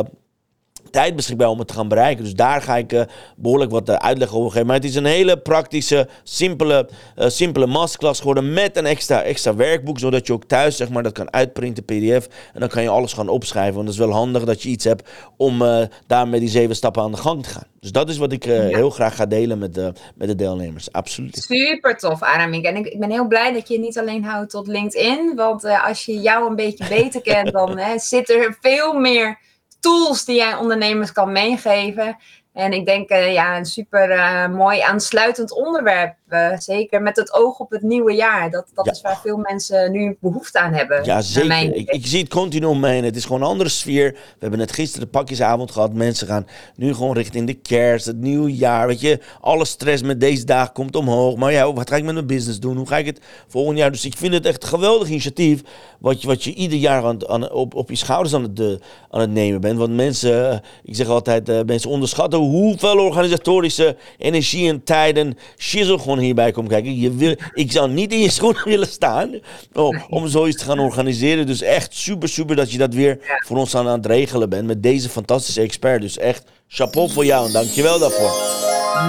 [0.90, 2.24] tijd beschikbaar om het te gaan bereiken.
[2.24, 3.02] Dus daar ga ik eh,
[3.36, 4.68] behoorlijk wat eh, uitleg over geven.
[4.68, 9.56] Maar het is een hele praktische, simpele, eh, simpele masterclass geworden met een extra, extra
[9.56, 12.28] werkboek, zodat je ook thuis zeg maar, dat kan uitprinten, pdf.
[12.54, 13.74] En dan kan je alles gaan opschrijven.
[13.74, 15.64] Want dat is wel handig dat je iets hebt om
[16.08, 17.68] daar met die zeven stappen aan de gang te gaan.
[17.80, 20.92] Dus dat is wat ik heel graag ga delen met, de met de deelnemers.
[20.92, 21.38] Absoluut.
[21.38, 22.66] Super tof, Aramik.
[22.66, 25.36] En ik, ik ben heel blij dat je je niet alleen houdt tot LinkedIn.
[25.36, 29.38] Want als je jou een beetje beter kent, dan hè, zit er veel meer
[29.80, 32.18] tools die jij ondernemers kan meegeven.
[32.54, 36.16] En ik denk, eh, ja, een super eh, mooi aansluitend onderwerp.
[36.58, 38.52] Zeker met het oog op het nieuwe jaar.
[38.52, 38.92] Dat, dat Ja.
[38.92, 41.04] is waar veel mensen nu behoefte aan hebben.
[41.04, 41.76] Ja, zeker.
[41.76, 43.04] Ik, ik zie het continu om me heen.
[43.04, 44.12] Het is gewoon een andere sfeer.
[44.12, 45.94] We hebben net gisteren de pakjesavond gehad.
[45.94, 48.88] Mensen gaan nu gewoon richting de kerst, het nieuwe jaar.
[48.88, 51.36] Weet je, alle stress met deze dag komt omhoog.
[51.36, 52.78] Maar ja, wat ga ik met mijn business doen?
[52.78, 53.92] Hoe ga ik het volgend jaar?
[53.92, 55.62] Dus ik vind het echt een geweldig initiatief.
[56.00, 58.66] Wat je, wat je ieder jaar aan, aan, op, op je schouders aan het, eh,
[59.10, 59.78] aan het nemen bent.
[59.78, 65.38] Want mensen, eh, ik zeg altijd, eh, mensen onderschatten hoeveel organisatorische energie en tijd en
[65.58, 67.00] shizzle gewoon hierbij komt kijken.
[67.00, 69.40] Je wil, ik zou niet in je schoenen willen staan
[69.74, 71.46] om, om zoiets te gaan organiseren.
[71.46, 74.68] Dus echt super, super dat je dat weer voor ons aan, aan het regelen bent
[74.68, 76.02] met deze fantastische expert.
[76.02, 78.32] Dus echt chapeau voor jou en dankjewel daarvoor.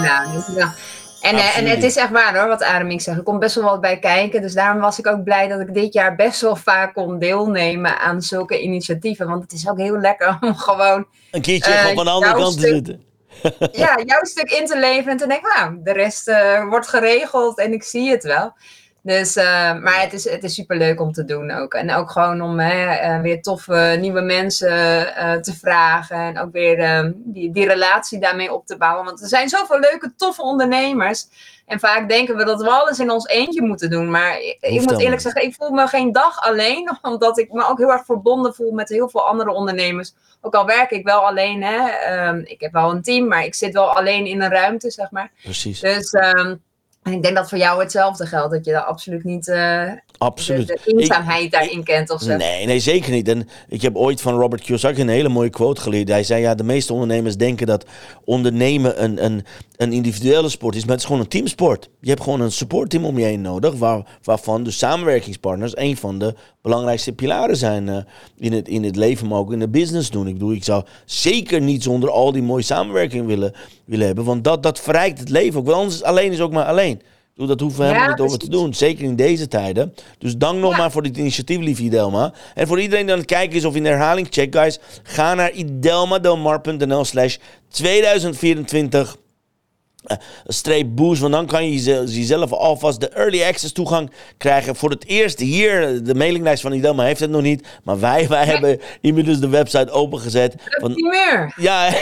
[0.02, 0.68] Nou, dankjewel.
[1.20, 3.16] En, eh, en het is echt waar hoor, wat Ademing zegt.
[3.16, 4.42] Er komt best wel wat bij kijken.
[4.42, 7.98] Dus daarom was ik ook blij dat ik dit jaar best wel vaak kon deelnemen
[7.98, 9.28] aan zulke initiatieven.
[9.28, 12.34] Want het is ook heel lekker om gewoon Een keertje Eh, gewoon van de andere
[12.34, 13.02] kant te zitten.
[13.72, 15.10] Ja, jouw stuk in te leven.
[15.10, 18.54] En te denken, nou, de rest eh, wordt geregeld en ik zie het wel.
[19.02, 21.74] Dus, eh, maar het is, het is super leuk om te doen ook.
[21.74, 26.16] En ook gewoon om hè, eh, weer toffe nieuwe mensen eh, te vragen.
[26.16, 29.04] En ook weer eh, die, die relatie daarmee op te bouwen.
[29.04, 31.26] Want er zijn zoveel leuke, toffe ondernemers.
[31.66, 34.10] En vaak denken we dat we alles in ons eentje moeten doen.
[34.10, 36.98] Maar ik, ik moet eerlijk zeggen, ik voel me geen dag alleen.
[37.02, 40.14] Omdat ik me ook heel erg verbonden voel met heel veel andere ondernemers.
[40.40, 41.62] Ook al werk ik wel alleen.
[41.62, 44.90] Hè, ehm, ik heb wel een team, maar ik zit wel alleen in een ruimte,
[44.90, 45.32] zeg maar.
[45.42, 46.54] Precies, Dus ehm,
[47.02, 48.52] en ik denk dat voor jou hetzelfde geldt.
[48.52, 50.66] Dat je daar absoluut niet eh, absoluut.
[50.66, 52.36] de eenzaamheid daarin kent of zo.
[52.36, 53.28] Nee, nee, zeker niet.
[53.28, 56.08] En ik heb ooit van Robert Kiyosaki een hele mooie quote geleerd.
[56.08, 57.84] Hij zei, ja, de meeste ondernemers denken dat
[58.24, 59.44] ondernemen een, een,
[59.76, 60.80] een individuele sport is.
[60.80, 61.88] Maar het is gewoon een teamsport.
[62.00, 63.74] Je hebt gewoon een supportteam om je heen nodig.
[63.74, 67.96] Waar, waarvan de samenwerkingspartners een van de belangrijkste pilaren zijn eh,
[68.38, 70.26] in, het, in het leven, maar ook in de business doen.
[70.26, 73.54] Ik bedoel, ik zou zeker niet zonder al die mooie samenwerking willen,
[73.84, 74.24] willen hebben.
[74.24, 75.66] Want dat, dat verrijkt het leven ook.
[75.66, 77.00] Want anders alleen is ook maar alleen.
[77.40, 78.74] Bedoel, dat hoeven we Ja, helemaal niet over te doen.
[78.74, 79.94] Zeker in deze tijden.
[80.18, 80.76] Dus dank nog Ja.
[80.76, 82.32] maar voor dit initiatief, lieve Idelma.
[82.54, 84.78] En voor iedereen die aan het kijken is of in de herhaling, check guys.
[85.02, 87.36] Ga naar idelmadelmar.nl slash
[87.68, 89.16] 2024.
[90.46, 91.20] Streep boost.
[91.20, 94.76] Want dan kan je ze- jezelf alvast de early access toegang krijgen.
[94.76, 97.66] Voor het eerst hier, de mailinglijst van Idelma heeft het nog niet.
[97.84, 100.54] Maar wij, wij hebben inmiddels de website opengezet.
[100.66, 101.54] Van, Niet meer.
[101.56, 101.92] ja,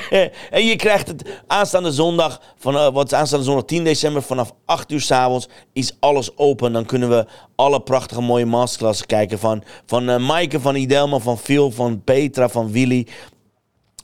[0.50, 4.52] en je krijgt het aanstaande zondag, van, eh, wat is aanstaande zondag 10 december, vanaf
[4.64, 6.72] 8 uur s'avonds is alles open.
[6.72, 11.38] Dan kunnen we alle prachtige mooie masterclasses kijken van, van eh, Maaike, van Idelma, van
[11.38, 13.06] Phil, van Petra, van Willy.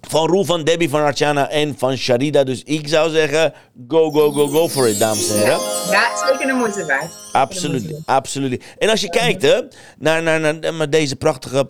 [0.09, 2.45] Van Roel, van Debbie, van Archana en van Sharida.
[2.45, 3.53] Dus ik zou zeggen,
[3.89, 5.59] go, go, go, go for it, dames en heren.
[5.91, 7.11] Ja, zeker de moeite waard.
[7.33, 8.65] Absoluut, absoluut.
[8.79, 9.61] En als je kijkt hè,
[9.99, 11.69] naar, naar, naar, naar deze prachtige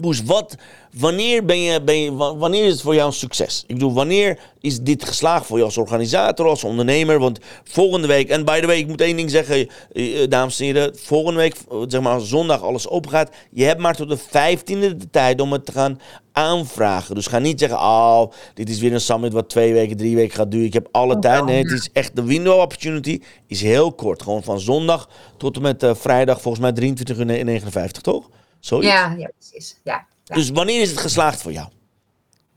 [0.00, 0.54] Boes, wat,
[0.98, 3.64] wanneer, ben je, ben je, wa- wanneer is het voor jou een succes?
[3.66, 7.18] Ik bedoel, wanneer is dit geslaagd voor je als organisator, als ondernemer?
[7.18, 10.58] Want volgende week, en by the way, ik moet één ding zeggen, eh, eh, dames
[10.60, 10.96] en heren.
[10.98, 14.16] Volgende week, eh, zeg maar als zondag alles open gaat, je hebt maar tot de
[14.18, 16.00] 15e de tijd om het te gaan
[16.36, 17.14] aanvragen.
[17.14, 20.34] Dus ga niet zeggen, oh, dit is weer een summit wat twee weken, drie weken
[20.34, 20.66] gaat duren.
[20.66, 21.44] Ik heb alle tijd.
[21.44, 24.22] Nee, het is echt, de window opportunity is heel kort.
[24.22, 28.28] Gewoon van zondag tot en met eh, vrijdag, volgens mij 23 uur 59, toch?
[28.60, 28.88] Zoiets.
[28.88, 29.80] Ja, ja, precies.
[29.84, 30.06] Ja.
[30.24, 30.34] ja.
[30.34, 31.68] Dus wanneer is het geslaagd voor jou?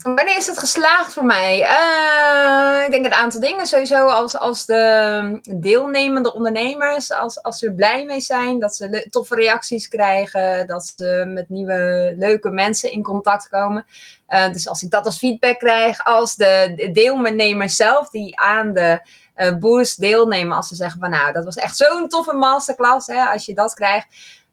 [0.04, 1.64] Wanneer is het geslaagd voor mij?
[1.64, 3.68] Eh, ik denk een aantal dingen.
[3.68, 9.08] Sowieso als, als de deelnemende ondernemers, als, als ze er blij mee zijn, dat ze
[9.10, 13.86] toffe reacties krijgen, dat ze met nieuwe leuke mensen in contact komen.
[14.28, 18.74] Eh, dus als ik dat als feedback krijg, als de de deelnemers zelf die aan
[18.74, 19.02] de
[19.34, 23.24] eh, boost deelnemen, als ze zeggen van nou, dat was echt zo'n toffe masterclass, hè,
[23.24, 24.08] als je dat krijgt.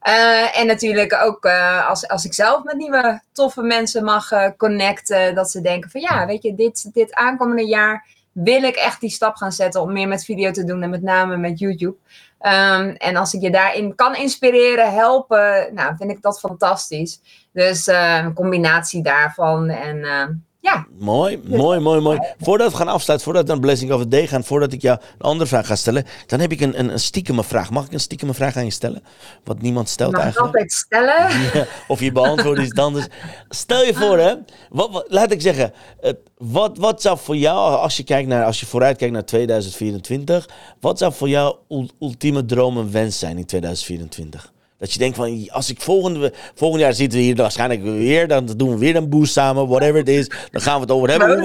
[0.06, 4.50] Eh, en natuurlijk ook eh, als, als ik zelf met nieuwe toffe mensen mag eh,
[4.56, 5.34] connecten.
[5.34, 9.10] Dat ze denken van ja, weet je, dit, dit aankomende jaar wil ik echt die
[9.10, 10.82] stap gaan zetten om meer met video te doen.
[10.82, 11.96] En met name met YouTube.
[12.38, 17.20] Ehm, en als ik je daarin kan inspireren, helpen, nou vind ik dat fantastisch.
[17.52, 19.68] Dus een combinatie daarvan.
[19.68, 20.26] En eh,
[20.66, 22.18] ja, Mooi, mooi, mooi, mooi.
[22.40, 24.98] Voordat we gaan afsluiten, voordat we naar Blessing of the Day gaan, voordat ik jou
[25.18, 27.70] een andere vraag ga stellen, dan heb ik een, een, een stiekeme vraag.
[27.70, 29.02] Mag ik een stiekeme vraag aan je stellen?
[29.44, 30.54] Wat niemand stelt mag ik eigenlijk.
[30.54, 31.14] altijd stellen.
[31.54, 33.06] Ja, of je beantwoordt iets anders.
[33.48, 34.34] Stel je voor, hè.
[34.70, 35.72] Wat, wat- laat ik zeggen.
[36.00, 39.24] eh, wat, wat zou voor jou, als je, kijkt naar, als je vooruit kijkt naar
[39.24, 40.48] 2024.
[40.80, 44.52] Wat zou voor jou ul- ultieme droom en wens zijn in 2024?
[44.78, 48.46] Dat je denkt van, als ik volgende, volgend jaar zitten we hier waarschijnlijk weer, dan
[48.56, 50.30] doen we weer een boost samen, whatever it is.
[50.50, 51.32] Dan gaan we het over hebben.
[51.32, 51.42] Hoe,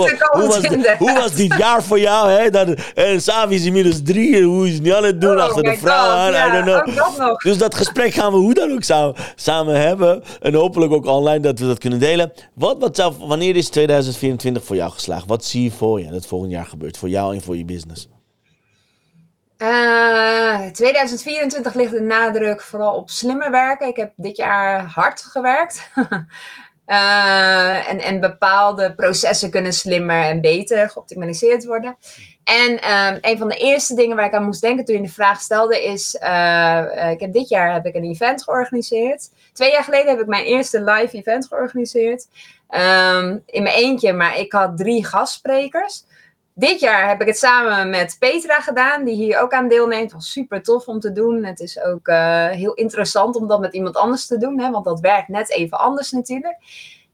[0.48, 0.63] was,
[0.98, 2.30] hoe was dit jaar voor jou?
[2.30, 2.50] Hè?
[2.50, 5.63] Dat, en Savi is inmiddels drie, hoe is het nu aan het doen Oh achter
[5.63, 6.50] de vrouw God, aan?
[6.50, 6.88] I don't know.
[6.88, 7.41] ook dat nog.
[7.41, 10.24] Dus dat gesprek gaan we hoe dan ook samen, samen hebben.
[10.39, 12.32] En hopelijk ook online dat we dat kunnen delen.
[12.54, 15.28] Wat, wat zou, wanneer is 2024 voor jou geslaagd?
[15.28, 16.98] Wat zie je voor je dat volgend jaar gebeurt?
[16.98, 18.08] Voor jou en voor je business?
[19.62, 23.88] Eh, 2024 ligt de nadruk vooral op slimmer werken.
[23.88, 25.89] Ik heb dit jaar hard gewerkt.
[26.86, 31.97] Eh, en, en bepaalde processen kunnen slimmer en beter geoptimaliseerd worden.
[32.43, 35.08] En ehm, een van de eerste dingen waar ik aan moest denken toen je de
[35.08, 36.15] vraag stelde is...
[36.15, 39.30] eh, eh, ik heb dit jaar heb ik een event georganiseerd.
[39.54, 42.28] Twee jaar geleden heb ik mijn eerste live event georganiseerd.
[42.67, 46.04] Ehm, in mijn eentje, maar ik had drie gastsprekers.
[46.54, 50.04] Dit jaar heb ik het samen met Petra gedaan, die hier ook aan deelneemt.
[50.04, 51.44] Het was super tof om te doen.
[51.44, 54.86] Het is ook eh, heel interessant om dat met iemand anders te doen, hè, want
[54.86, 56.58] dat werkt net even anders natuurlijk.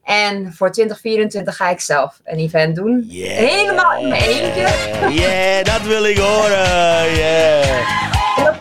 [0.04, 3.04] En voor 2024 ga ik zelf een event doen.
[3.08, 3.38] Yeah.
[3.38, 4.67] Helemaal in mijn eentje.
[5.10, 7.15] Yeah, dat wil ik horen.
[7.15, 8.38] Yeah.
[8.38, 8.58] En dat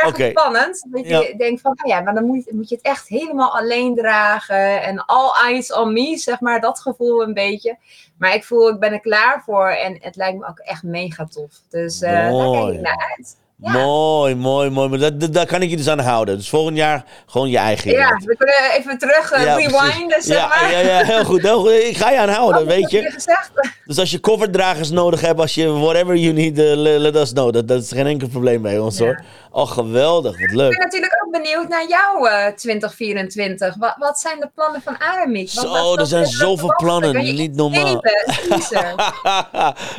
[0.00, 0.86] erg spannend.
[0.88, 1.36] Dat je Ja.
[1.36, 4.82] denkt van, nou ja, maar dan moet, moet je het echt helemaal alleen dragen.
[4.82, 7.76] En all eyes on me, zeg maar, dat gevoel een beetje.
[8.18, 9.68] Maar ik voel, ik ben er klaar voor.
[9.68, 11.50] En het lijkt me ook echt mega tof.
[11.70, 13.36] Dus eh daar kijk ik naar uit.
[13.62, 13.72] Ja.
[13.72, 14.88] Mooi, mooi, mooi.
[14.88, 16.36] Maar dat, dat, daar kan ik je dus aan houden.
[16.36, 20.36] Dus volgend jaar gewoon je eigen Ja, we kunnen even terug eh, Ja, rewinden, zeg
[20.36, 20.70] ja, maar.
[20.72, 21.42] Ja, ja, heel goed.
[21.42, 21.70] Heel goed.
[21.72, 23.10] Ik ga je aanhouden, Wat weet heb je.
[23.10, 23.50] gezegd?
[23.90, 27.32] Dus als je coverdragers nodig hebt, als je whatever you need, eh, le- let us
[27.32, 27.52] know.
[27.52, 29.04] Dat, dat is geen enkel probleem bij ons Ja.
[29.04, 29.22] hoor.
[29.50, 30.32] Oh, geweldig.
[30.32, 30.70] Wat Ik leuk.
[30.70, 33.76] ben natuurlijk ook benieuwd naar jouw eh 2024.
[33.78, 35.52] Wat, wat zijn de plannen van Aramiek?
[35.52, 38.00] Wat- Zo, wat- er zijn zoveel plannen, kan je niet normaal.
[38.48, 38.94] teaser?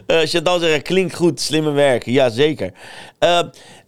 [0.06, 2.12] Eh Chantal zegt, klinkt goed, slimme werken.
[2.12, 2.72] Ja, zeker.
[3.20, 3.40] Eh,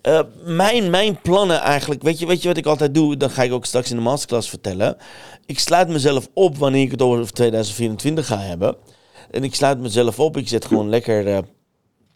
[0.01, 3.17] eh, mijn, mijn plannen eigenlijk, weet je, weet je wat ik altijd doe?
[3.17, 4.97] Dat ga ik ook straks in de masterclass vertellen.
[5.45, 8.75] Ik sluit mezelf op wanneer ik het over 2024 ga hebben.
[9.33, 11.27] En ik sluit mezelf op, ik zet gewoon lekker...
[11.27, 11.37] eh,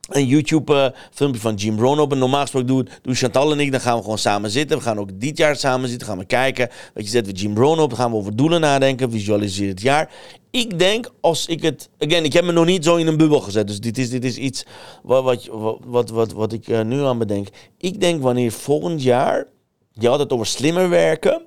[0.08, 2.12] een YouTube-filmpje van Jim Rohn op.
[2.12, 4.78] En normaal gesproken doen, doen Chantal en ik, dan gaan we gewoon samen zitten.
[4.78, 6.70] We gaan ook dit jaar samen zitten, gaan we kijken.
[6.94, 9.82] Weet je, zetten we Jim Rohn op, dan gaan we over doelen nadenken, visualiseer het
[9.82, 10.12] jaar.
[10.52, 11.90] Ik denk, als ik het...
[12.00, 13.68] Again, ik heb me nog niet zo in een bubbel gezet.
[13.68, 14.66] Dus dit is, dit is iets
[15.04, 17.48] wat, wat, wat, wat, wat, wat ik eh, nu aan bedenk.
[17.78, 19.46] Ik denk wanneer volgend jaar...
[19.92, 21.42] Je had het over slimmer werken.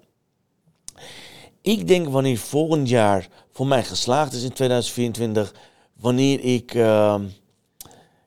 [1.63, 3.29] Ik denk wanneer volgend jaar
[3.61, 5.55] voor mij geslaagd is in 2024...
[6.01, 6.75] Wanneer ik...
[6.75, 7.25] ehm,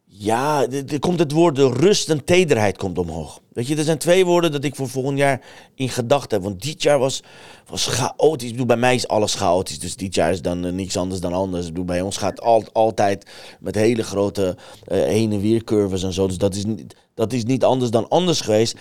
[0.06, 3.39] Ja, er komt het woord de rust en tederheid komt omhoog.
[3.54, 5.41] Weet je, er zijn twee woorden dat ik voor volgend jaar
[5.76, 6.48] in gedachten heb.
[6.48, 7.24] Want dit jaar was,
[7.67, 8.46] was chaotisch.
[8.46, 9.80] Ik bedoel, bij mij is alles chaotisch.
[9.80, 11.63] Dus dit jaar is dan uh, niks anders dan anders.
[11.65, 14.56] Ik bedoel, bij ons gaat al, altijd met hele grote
[14.88, 16.28] uh, heen- en weer curves en zo.
[16.28, 18.78] Dus dat is, niet, dat is niet anders dan anders geweest.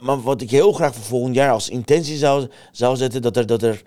[0.00, 3.46] Maar wat ik heel graag voor volgend jaar als intentie zou, zou zetten, dat er...
[3.46, 3.82] Dat er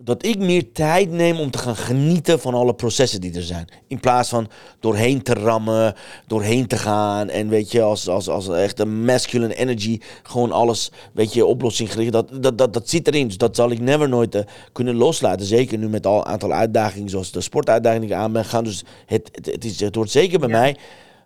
[0.00, 3.68] dat ik meer tijd neem om te gaan genieten van alle processen die er zijn.
[3.86, 4.48] In plaats van
[4.80, 5.94] doorheen te rammen,
[6.26, 7.28] doorheen te gaan.
[7.28, 11.92] En weet je, als, als, als echt een masculine energy, gewoon alles, weet je, oplossing
[11.92, 12.12] gericht.
[12.12, 13.26] Dat, dat, dat, dat zit erin.
[13.26, 15.46] Dus dat zal ik never nooit uh, kunnen loslaten.
[15.46, 18.64] Zeker nu met al een aantal uitdagingen, zoals de sportuitdaging die ik aan ben gaan.
[18.64, 20.58] Dus het, het, het, is, het hoort zeker bij ja.
[20.58, 20.76] mij.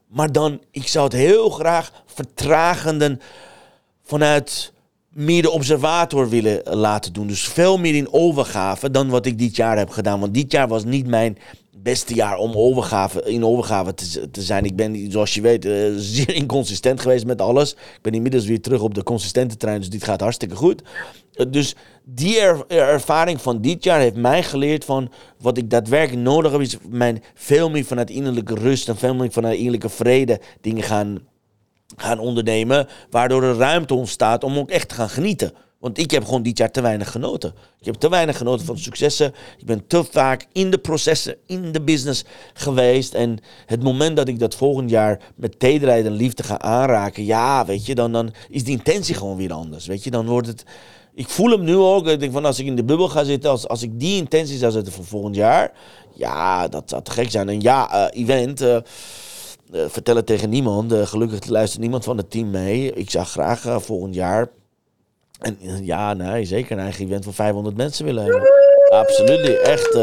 [0.07, 3.21] Maar dan, ik zou het heel graag vertragenden
[4.03, 4.72] vanuit
[5.15, 7.27] meer de observator willen laten doen.
[7.27, 10.21] Dus veel meer in overgave dan wat ik dit jaar heb gedaan.
[10.21, 11.39] Want dit jaar was niet mijn
[11.83, 13.95] beste jaar om overgave, in overgave
[14.31, 14.65] te, zijn.
[14.65, 17.73] Ik ben, zoals je weet, uh, zeer inconsistent geweest met alles.
[17.73, 20.83] Ik ben inmiddels weer terug op de consistente trein, dus dit gaat hartstikke goed.
[21.35, 26.23] Uh, dus die er, ervaring van dit jaar heeft mij geleerd van wat ik daadwerkelijk
[26.23, 30.41] nodig heb, is mijn veel meer vanuit innerlijke rust en veel meer vanuit innerlijke vrede
[30.61, 31.19] dingen gaan
[31.97, 35.53] gaan ondernemen, waardoor er ruimte ontstaat om ook echt te gaan genieten.
[35.83, 37.55] Want ik heb gewoon dit jaar te weinig genoten.
[37.81, 39.35] Ik heb te weinig genoten van successen.
[39.59, 42.25] Ik ben te vaak in de processen, in de business
[42.55, 43.15] geweest.
[43.15, 47.65] En het moment dat ik dat volgend jaar met tederheid en liefde ga aanraken, ja,
[47.67, 49.87] weet je, dan, dan is de intentie gewoon weer anders.
[49.87, 50.65] Weet je, dan wordt het.
[51.15, 52.07] Ik voel hem nu ook.
[52.07, 54.59] Ik denk van als ik in de bubbel ga zitten, als, als ik die intentie
[54.59, 55.73] zou zetten voor volgend jaar,
[56.15, 57.49] ja, dat zou te gek zijn.
[57.49, 58.63] En ja, uh, event.
[58.63, 58.77] Uh,
[59.73, 60.93] vertel het tegen niemand.
[60.93, 62.93] Uh, gelukkig luistert niemand van het team mee.
[62.93, 64.49] Ik zou graag uh, volgend jaar.
[65.39, 68.62] En ja, nee, zeker een eigen event van 500 mensen willen hebben.
[68.93, 69.61] Absoluut.
[69.61, 69.99] Echt,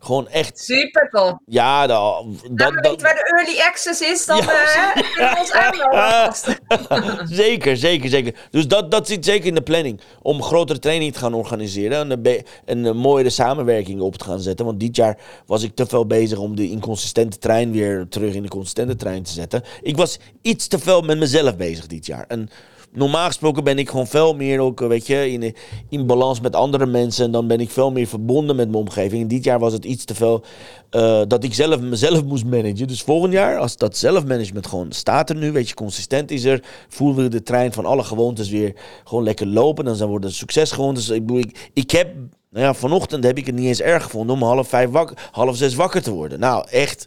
[0.00, 0.58] gewoon echt.
[0.58, 1.32] Super tof.
[1.46, 4.92] Ja, dat, dat weet waar de early access is, dan ja.
[4.92, 7.28] kunnen we ons aanmelden.
[7.36, 8.34] zeker, zeker, zeker.
[8.50, 10.00] Dus dat, dat zit zeker in de planning.
[10.22, 11.98] Om grotere training te gaan organiseren.
[11.98, 14.66] En een, een, een mooiere samenwerking op te gaan zetten.
[14.66, 18.42] Want dit jaar was ik te veel bezig om de inconsistente trein weer terug in
[18.42, 19.62] de consistente trein te zetten.
[19.82, 22.24] Ik was iets te veel met mezelf bezig dit jaar.
[22.28, 22.50] En
[22.94, 25.54] normaal gesproken ben ik gewoon veel meer ook, weet je, in,
[25.88, 27.24] in balans met andere mensen.
[27.24, 29.22] En dan ben ik veel meer verbonden met mijn omgeving.
[29.22, 30.44] En dit jaar was het iets te veel
[30.90, 32.86] uh, dat ik zelf mezelf moest managen.
[32.86, 36.62] Dus volgend jaar, als dat zelfmanagement gewoon staat er nu, weet je, consistent is er,
[36.88, 39.84] voelen we de trein van alle gewoontes weer gewoon lekker lopen.
[39.84, 41.08] Dan wordt het succesgewoontes.
[41.08, 42.14] Ik bedoel, ik, ik heb,
[42.50, 45.56] nou ja, vanochtend heb ik het niet eens erg gevonden om half vijf wakker, half
[45.56, 46.40] zes wakker te worden.
[46.40, 47.06] Nou, echt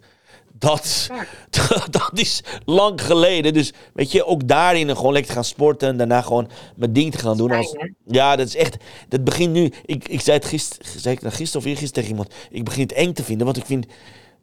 [0.60, 1.10] dat,
[1.90, 3.54] dat is lang geleden.
[3.54, 5.88] Dus weet je, ook daarin gewoon lekker gaan sporten.
[5.88, 7.52] En daarna gewoon mijn ding te gaan doen.
[7.52, 8.78] Als, ja, dat is echt.
[9.10, 9.72] Dat begint nu.
[9.86, 12.34] Ik, ik zei het gisteren, zei ik nou gisteren of eergisteren tegen iemand.
[12.50, 13.46] Ik begin het eng te vinden.
[13.46, 13.86] Want ik vind.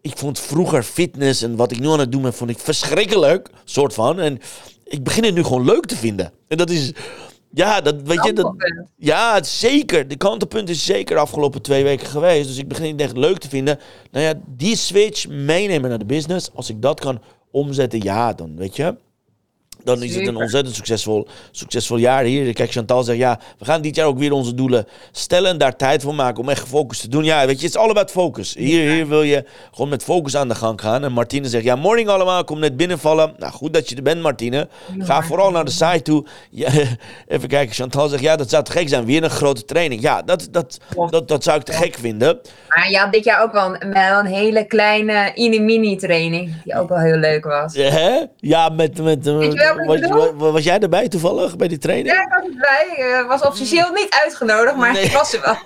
[0.01, 3.49] Ik vond vroeger fitness en wat ik nu aan het doen ben, vond ik verschrikkelijk.
[3.65, 4.21] Soort van.
[4.21, 4.41] En
[4.85, 6.33] ik begin het nu gewoon leuk te vinden.
[6.49, 6.93] En dat is.
[7.55, 8.33] Ja, dat weet je.
[8.33, 8.55] Dat,
[8.97, 10.09] ja, zeker.
[10.09, 12.49] De kantelpunt is zeker de afgelopen twee weken geweest.
[12.49, 13.79] Dus ik begin het echt leuk te vinden.
[14.11, 16.51] Nou ja, die switch meenemen naar de business.
[16.55, 18.97] Als ik dat kan omzetten, ja, dan weet je.
[19.85, 22.53] Dan is het een ontzettend succesvol, succesvol jaar hier.
[22.53, 25.77] Kijk, Chantal zegt, ja, we gaan dit jaar ook weer onze doelen stellen en daar
[25.77, 27.25] tijd voor maken om echt gefocust te doen.
[27.25, 28.55] Ja, weet je, het is all about focus.
[28.55, 31.05] Hier, hier wil je gewoon met focus aan de gang gaan.
[31.05, 33.35] En Martine zegt, ja, morning allemaal, kom net binnenvallen.
[33.39, 34.69] Nou, goed dat je er bent, Martine.
[34.99, 36.27] Ga vooral naar de site toe.
[36.51, 36.71] Ja,
[37.27, 39.05] even kijken, Chantal zegt, ja, dat zou te gek zijn.
[39.05, 40.03] Weer een grote training.
[40.03, 40.79] Ja, dat, dat,
[41.11, 42.41] dat, dat zou ik te gek vinden.
[42.69, 46.89] Maar ja, dit jaar ook wel een, wel een hele kleine mini-mini training, die ook
[46.89, 47.75] wel heel leuk was.
[47.75, 49.03] Ja, ja met...
[49.03, 52.15] met, met was, was, was, jij erbij toevallig bij die training?
[52.15, 53.21] Ja, ik was erbij.
[53.21, 55.03] Ik was officieel niet uitgenodigd, maar nee.
[55.03, 55.57] ik was er wel.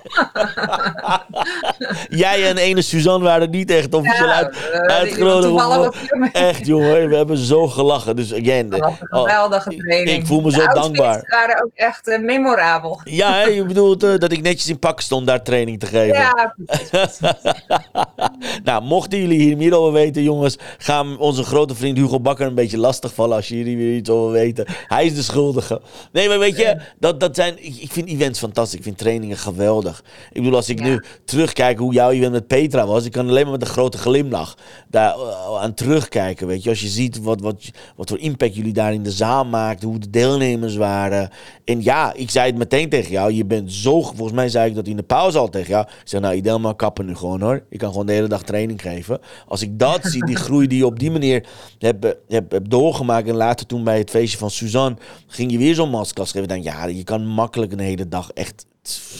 [2.19, 5.97] jij en ene Suzanne waren niet echt officieel ja, uit, uitgenodigd.
[6.31, 8.15] Echt jongen, we hebben zo gelachen.
[8.15, 10.09] Dus again, dat was een geweldige training.
[10.09, 11.23] Ik, ik voel me zo dankbaar.
[11.27, 13.01] waren ook echt uh, memorabel.
[13.03, 16.15] Ja, je bedoelt uh, dat ik netjes in pak stond daar training te geven.
[16.15, 16.55] Ja,
[18.63, 22.55] nou, mochten jullie hier meer over weten, jongens, gaan onze grote vriend Hugo Bakker een
[22.55, 24.65] beetje lastigvallen als jullie weer iets over weten.
[24.87, 25.81] Hij is de schuldige.
[26.11, 28.77] Nee, maar weet je, dat, dat zijn, ik, vind events fantastisch.
[28.77, 30.03] Ik vind trainingen geweldig.
[30.31, 30.85] Ik bedoel, als ik ja.
[30.85, 33.97] nu terugkijk hoe jouw event met Petra was, ik kan alleen maar met een grote
[33.97, 36.47] glimlach daar uh, aan terugkijken.
[36.47, 39.45] Weet je, als je ziet wat, wat, wat voor impact jullie daar in de zaal
[39.45, 41.29] maakten, hoe de deelnemers waren.
[41.65, 43.33] En ja, ik zei het meteen tegen jou.
[43.33, 45.85] Je bent zo, volgens mij zei ik dat in de pauze al tegen jou.
[45.87, 47.63] Ik zeg, nou, Idelma, kappen nu gewoon hoor.
[47.69, 49.19] Ik kan gewoon de hele dag training geven.
[49.47, 51.45] Als ik dat zie, die groei die je op die manier
[51.77, 55.75] hebt heb, heb doorgemaakt en later toen bij het feestje van Suzanne ging je weer
[55.75, 56.47] zo'n masterclass geven.
[56.47, 58.65] Dan ja, je kan makkelijk een hele dag echt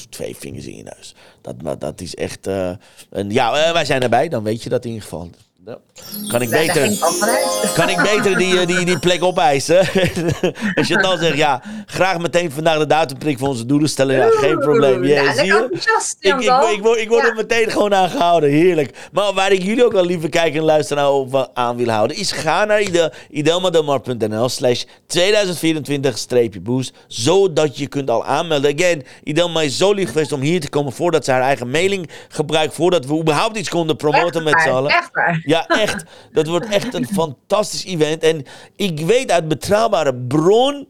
[0.09, 1.15] twee vingers in je neus.
[1.41, 2.47] Dat, dat is echt.
[2.47, 2.71] Uh,
[3.27, 5.29] ja, wij zijn erbij, dan weet je dat in ieder geval.
[5.69, 5.77] Ja.
[6.27, 6.83] Kan ik beter...
[6.83, 6.99] ik.
[7.73, 9.77] Kan ik beter die, eh, die, die plek opeisen?
[10.75, 14.15] Als je dan zegt, ja, graag meteen vandaag de datumprik voor onze doelen stellen.
[14.15, 15.03] Ja, geen probleem.
[15.05, 15.67] Ja, zie je?
[16.19, 17.29] Ik, ik, word- ik, word, ik word Ja.
[17.29, 18.49] er meteen gewoon aan gehouden.
[18.49, 18.97] Heerlijk.
[19.11, 22.31] Maar waar ik jullie ook al lieve kijken en luisteren op aan wil houden, is
[22.31, 24.83] ga naar ide- idelmademar.nl slash
[25.17, 28.73] 2024-boost, zodat je kunt al aanmelden.
[28.75, 32.09] Again, Idelma is zo lief geweest om hier te komen voordat ze haar eigen mailing
[32.29, 34.91] gebruikt, voordat we überhaupt iets konden promoten met z'n allen.
[34.91, 35.41] Echt waar.
[35.45, 36.03] Ja, echt.
[36.31, 38.23] Dat wordt echt een fantastisch event.
[38.23, 38.45] En
[38.75, 40.87] ik weet uit betrouwbare bron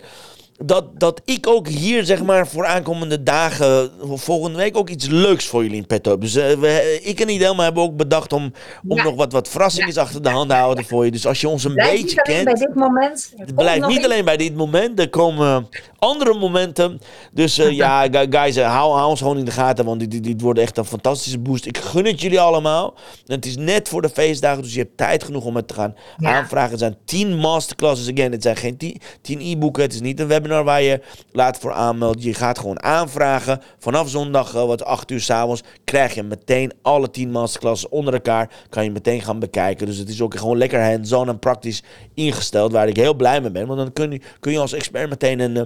[0.66, 5.46] dat, dat ik ook hier, zeg maar, voor aankomende dagen, volgende week ook iets leuks
[5.46, 6.22] voor jullie in petto heb.
[6.22, 8.54] Dus eh, we, ik en Idelma hebben ook bedacht om,
[8.88, 9.04] om Ja.
[9.04, 11.12] nog wat, wat verrassingen achter de hand te houden voor je.
[11.12, 12.44] Dus als je ons een Blijf beetje kent...
[12.44, 13.34] bij dit moment.
[13.36, 15.00] Het blijft niet alleen bij dit moment.
[15.00, 15.68] Er komen
[16.00, 17.00] andere momenten.
[17.34, 19.86] Dus eh, ja, gu- guys, eh, hou, hou ons gewoon in de gaten.
[19.86, 21.66] Want dit, dit, dit wordt echt een fantastische boost.
[21.66, 22.94] Ik gun het jullie allemaal.
[23.26, 24.62] Het is net voor de feestdagen.
[24.64, 26.34] Dus je hebt tijd genoeg om het te gaan Ja.
[26.38, 26.70] aanvragen.
[26.72, 28.12] Het zijn 10 masterclasses.
[28.12, 29.84] Again, het zijn geen 10 10 e-boeken.
[29.84, 32.24] Het is niet een webinar waar je laat voor aanmeldt.
[32.24, 33.62] Je gaat gewoon aanvragen.
[33.78, 38.50] Vanaf zondag, eh, wat 8 uur s'avonds, krijg je meteen alle 10 masterclasses onder elkaar.
[38.70, 39.86] Kan je meteen gaan bekijken.
[39.86, 41.84] Dus het is ook gewoon lekker hands-on en praktisch
[42.14, 42.72] ingesteld.
[42.72, 43.68] Waar ik heel blij mee ben.
[43.68, 45.64] Want dan kun je, kun je als expert meteen een, eh,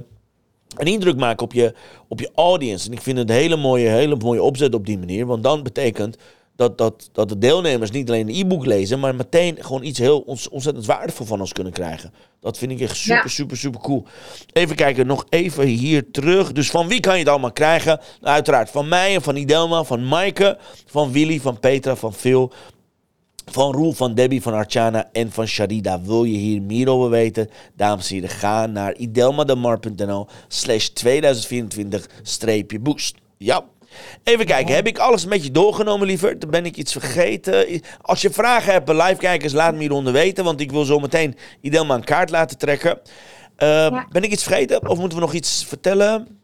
[0.78, 1.74] een indruk maken op je,
[2.08, 2.88] op je audience.
[2.88, 5.26] En ik vind het een hele mooie, hele mooie opzet op die manier.
[5.26, 6.18] Want dan betekent
[6.56, 10.20] dat, dat, dat de deelnemers niet alleen een e-book lezen, maar meteen gewoon iets heel
[10.52, 12.14] ontzettend waardevol van ons kunnen krijgen.
[12.40, 13.28] Dat vind ik echt super, Ja.
[13.28, 14.06] super, super cool.
[14.54, 16.52] Even kijken, nog even hier terug.
[16.52, 18.00] Dus van wie kan je het allemaal krijgen?
[18.22, 22.52] Nou, uiteraard van mij en van Idelma, van Maaike, van Willy, van Petra, van Phil.
[23.52, 26.02] Van Roel, van Debbie, van Archana en van Sharida.
[26.02, 27.50] Wil je hier meer over weten?
[27.76, 33.16] Dames en heren, ga naar idelmademar.nl slash 2024-boost.
[33.38, 33.64] Ja.
[34.24, 36.40] Even kijken, heb ik alles met je doorgenomen, liever?
[36.40, 37.82] Dan ben ik iets vergeten.
[38.02, 40.44] Als je vragen hebt, live kijkers, laat me hieronder weten.
[40.44, 43.00] Want ik wil zo meteen Idelma een kaart laten trekken.
[43.56, 44.90] Eh, Ben ik iets vergeten?
[44.90, 46.42] Of moeten we nog iets vertellen?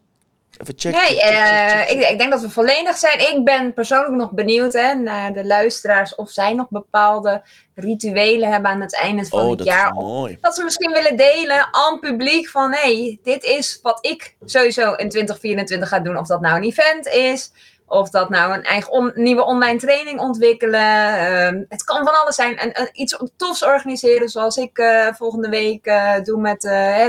[0.60, 1.00] Even checken.
[1.00, 1.88] Nee, check, check, check, eh, check.
[1.90, 3.18] ik, ik denk dat we volledig zijn.
[3.18, 7.42] Ik ben persoonlijk nog benieuwd hè, naar de luisteraars of zij nog bepaalde
[7.74, 9.86] rituelen hebben aan het einde van Oh, het dat jaar.
[9.86, 10.38] is mooi.
[10.40, 14.36] Dat ze misschien willen delen aan het publiek van hé, hey, dit is wat ik
[14.44, 16.16] sowieso in 2024 ga doen.
[16.18, 17.52] Of dat nou een event is,
[17.86, 21.16] of dat nou een eigen on- nieuwe online training ontwikkelen.
[21.18, 22.58] Ehm, het kan van alles zijn.
[22.58, 26.62] En, en iets tofs organiseren zoals ik eh, volgende week eh, doe met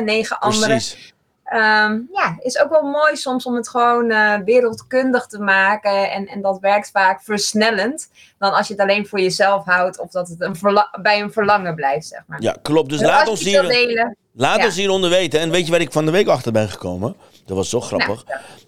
[0.03, 0.81] negen anderen.
[1.51, 6.11] Ehm, ja, is ook wel mooi soms om het gewoon eh, wereldkundig te maken.
[6.11, 8.09] En, en dat werkt vaak versnellend.
[8.39, 9.99] Dan als je het alleen voor jezelf houdt.
[9.99, 10.55] Of dat het een
[11.01, 12.41] bij een verlangen blijft, zeg maar.
[12.41, 12.89] Ja, klopt.
[12.89, 13.61] Dus Dus laat ons hier...
[13.67, 14.17] delen.
[14.33, 14.65] Laat Ja.
[14.65, 15.39] ons hieronder weten.
[15.39, 17.15] En weet je waar ik van de week achter ben gekomen?
[17.45, 18.25] Dat was zo Nou, grappig.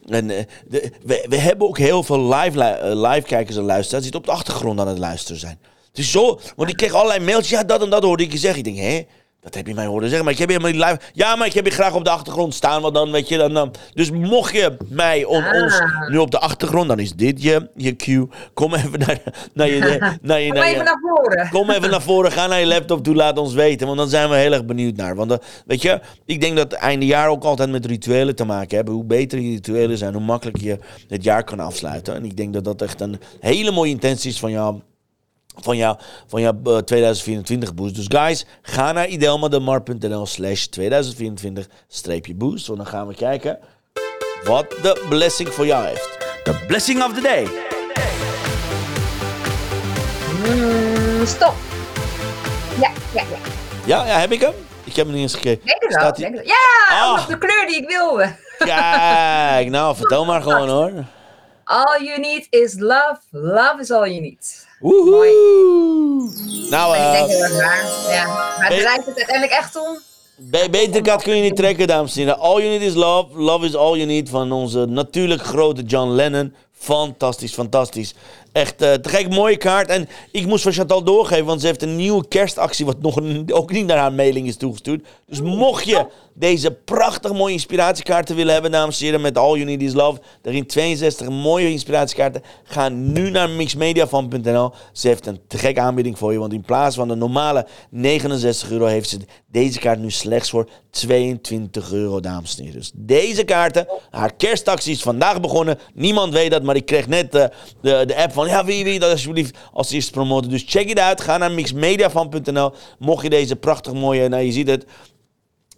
[0.07, 3.63] En, eh, de, we, we hebben ook heel veel live, li- eh, live kijkers en
[3.63, 5.59] luisteraars die op de achtergrond aan het luisteren zijn.
[5.88, 7.49] Het is zo, want ik kreeg allerlei mailtjes.
[7.49, 8.59] Ja, dat en dat hoorde ik je zeggen.
[8.65, 9.05] Ik denk, hè?
[9.44, 10.24] Dat heb je mij horen zeggen.
[10.24, 11.12] Maar ik heb je helemaal niet live.
[11.14, 12.82] Ja, maar ik heb je graag op de achtergrond staan.
[12.82, 13.54] Want dan weet je dan.
[13.54, 15.62] dan dus mocht je mij on, Ah.
[15.64, 18.28] ons nu op de achtergrond, dan is dit je, je cue.
[18.54, 19.20] Kom even naar,
[19.54, 19.80] naar je.
[20.22, 21.50] Naar je, Kom naar je even naar voren.
[21.60, 23.86] Kom even naar voren, ga naar je laptop toe, laat ons weten.
[23.88, 25.16] Want dan zijn we heel erg benieuwd naar.
[25.16, 28.76] Want eh, weet je, ik denk dat einde jaar ook altijd met rituelen te maken
[28.76, 28.94] hebben.
[28.94, 30.78] Hoe beter je rituelen zijn, hoe makkelijker je
[31.08, 32.16] het jaar kan afsluiten.
[32.16, 34.80] En ik denk dat dat echt een hele mooie intentie is van jou.
[35.62, 35.97] Van jouw
[36.28, 37.95] van jou, eh, 2024 boost.
[37.95, 42.68] Dus guys, ga naar idelmademar.nl slash 2024-boost.
[42.68, 43.60] Want dan gaan we kijken
[44.43, 46.18] wat de blessing voor jou heeft.
[46.43, 47.47] De blessing of the day.
[50.45, 51.54] Mm, stop.
[52.82, 53.38] Ja, ja, ja.
[53.86, 54.54] Ja, ja, heb ik hem?
[54.84, 55.66] Ik heb hem niet eens gekeken.
[55.66, 56.01] Denk het wel.
[56.01, 56.56] Staat hij- denk het wel.
[56.97, 57.28] Ja, Ah.
[57.28, 58.36] de kleur die ik wilde.
[58.58, 60.91] Kijk, nou, vertel maar gewoon hoor.
[61.64, 63.20] All you need is love.
[63.32, 64.68] Love is all you need.
[64.80, 66.30] Woehoe!
[66.70, 68.14] Nou, ik denk eh, erg waar.
[68.14, 68.26] Ja.
[68.26, 69.97] Maar ben- draait het uiteindelijk echt om?
[70.36, 72.39] be- beter kat kun je niet trekken, dames en heren.
[72.39, 73.28] All you need is love.
[73.41, 76.53] Love is all you need van onze natuurlijk grote John Lennon.
[76.72, 78.14] Fantastisch, fantastisch.
[78.51, 79.88] Echt eh, te gek, mooie kaart.
[79.89, 82.86] En ik moest van Chantal doorgeven, want ze heeft een nieuwe kerstactie...
[82.86, 85.05] wat nog een- ook niet naar haar mailing is toegestuurd.
[85.26, 89.21] Dus mocht je deze prachtig mooie inspiratiekaarten willen hebben, dames en heren...
[89.21, 92.41] met All You Need Is Love, daarin 62 mooie inspiratiekaarten...
[92.63, 94.73] ga nu naar mixmediafan.nl.
[94.91, 96.39] Ze heeft een te gek aanbieding voor je...
[96.39, 98.86] want in plaats van de normale 69 euro...
[98.86, 99.17] heeft ze
[99.47, 102.79] deze kaart nu slechts voor 22 euro, dames en heren.
[102.79, 105.79] Dus deze kaarten, haar kerstactie is vandaag begonnen.
[105.93, 107.45] Niemand weet dat, maar ik kreeg net eh,
[107.81, 108.47] de, de app van...
[108.47, 110.49] ja, wie wie dat alsjeblieft als eerste promoten.
[110.49, 111.21] Dus check it out.
[111.21, 112.71] Ga naar mixmediafan.nl.
[112.99, 114.29] Mocht je deze prachtig mooie...
[114.29, 114.86] nou, je ziet het...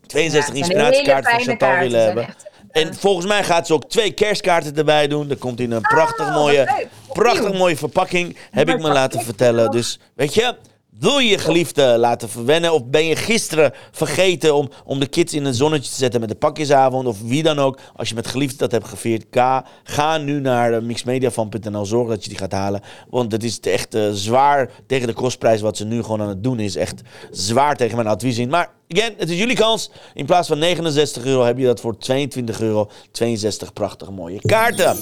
[0.08, 2.28] 62 Ja, het zijn inspiratiekaarten fijne Chantal willen hebben.
[2.28, 5.30] echt, En volgens mij gaat ze ook twee kerstkaarten erbij doen.
[5.30, 8.38] Er komt in een prachtig wat mooie, prachtig mooie verpakking.
[8.52, 9.72] Heb ik me laten vertellen.
[9.72, 10.56] Dus weet je,
[11.00, 12.74] Wil je je geliefde laten verwennen?
[12.74, 16.30] Of ben je gisteren vergeten om, om de kids in een zonnetje te zetten met
[16.30, 17.08] de pakjesavond?
[17.08, 17.80] Of wie dan ook.
[17.96, 21.86] Als je met geliefde dat hebt gevierd, ga, ga nu naar eh, mixmediafan.nl.
[21.86, 22.82] Zorg dat je die gaat halen.
[23.10, 26.44] Want het is echt eh, zwaar tegen de kostprijs wat ze nu gewoon aan het
[26.44, 26.76] doen is.
[26.76, 28.50] Echt zwaar tegen mijn advies in.
[28.50, 29.92] Maar again, het is jullie kans.
[30.14, 32.90] In plaats van 69 euro heb je dat voor 22 euro.
[33.12, 34.98] 62 prachtige mooie kaarten.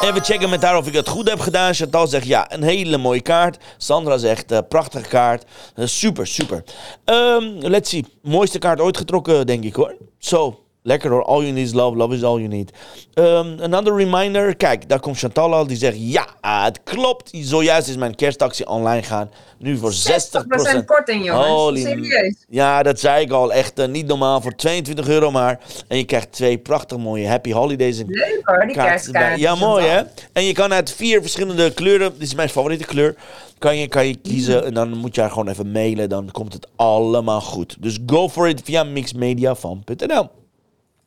[0.00, 1.74] Even checken met haar of ik het goed heb gedaan.
[1.74, 3.58] Chantal zegt ja, een hele mooie kaart.
[3.76, 5.44] Sandra zegt eh, prachtige kaart.
[5.74, 6.64] Eh, super, super.
[7.04, 8.04] Ehm, let's see.
[8.22, 9.94] Mooiste kaart ooit getrokken, denk ik hoor.
[10.18, 10.58] Zo.
[10.82, 11.24] Lekker hoor.
[11.24, 11.96] All you need is love.
[11.96, 12.70] Love is all you need.
[13.14, 14.56] Um, another reminder.
[14.56, 15.66] Kijk, daar komt Chantal al.
[15.66, 17.30] Die zegt ja, het klopt.
[17.32, 19.30] Zojuist is mijn kerstactie online gaan.
[19.58, 19.94] Nu voor 60%.
[19.94, 21.46] 60% korting, jongens.
[21.46, 22.34] Holy- Serieus.
[22.48, 23.52] Ja, dat zei ik al.
[23.52, 24.40] Echt eh, niet normaal.
[24.40, 25.60] Voor 22 euro maar.
[25.88, 27.98] En je krijgt twee prachtig mooie Happy Holidays.
[27.98, 29.40] in Leuk hoor, die kerstkaart.
[29.40, 30.02] Ja, mooi hè?
[30.32, 33.14] En je kan uit vier verschillende kleuren, dit is mijn favoriete kleur,
[33.58, 34.64] kan je, kan je kiezen.
[34.64, 37.76] En dan moet je haar gewoon even mailen, dan komt het allemaal goed.
[37.80, 40.28] Dus go for it via mixmediafan.nl.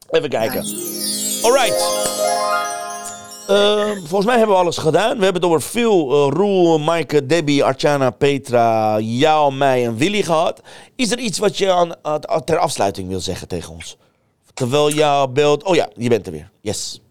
[0.10, 0.66] Even kijken.
[1.42, 2.02] Alright.
[3.48, 5.18] Ehm, volgens mij hebben we alles gedaan.
[5.18, 10.22] We hebben het over Phil, eh, Roel, Maaike, Debbie, Archana, Petra, jou, mij en Willy
[10.22, 10.62] gehad.
[10.96, 13.98] Is er iets wat je aan- ter afsluiting wil zeggen tegen ons?
[14.54, 15.64] Terwijl jouw beeld...
[15.64, 16.50] Oh ja, je bent er weer.
[16.62, 17.02] Yes.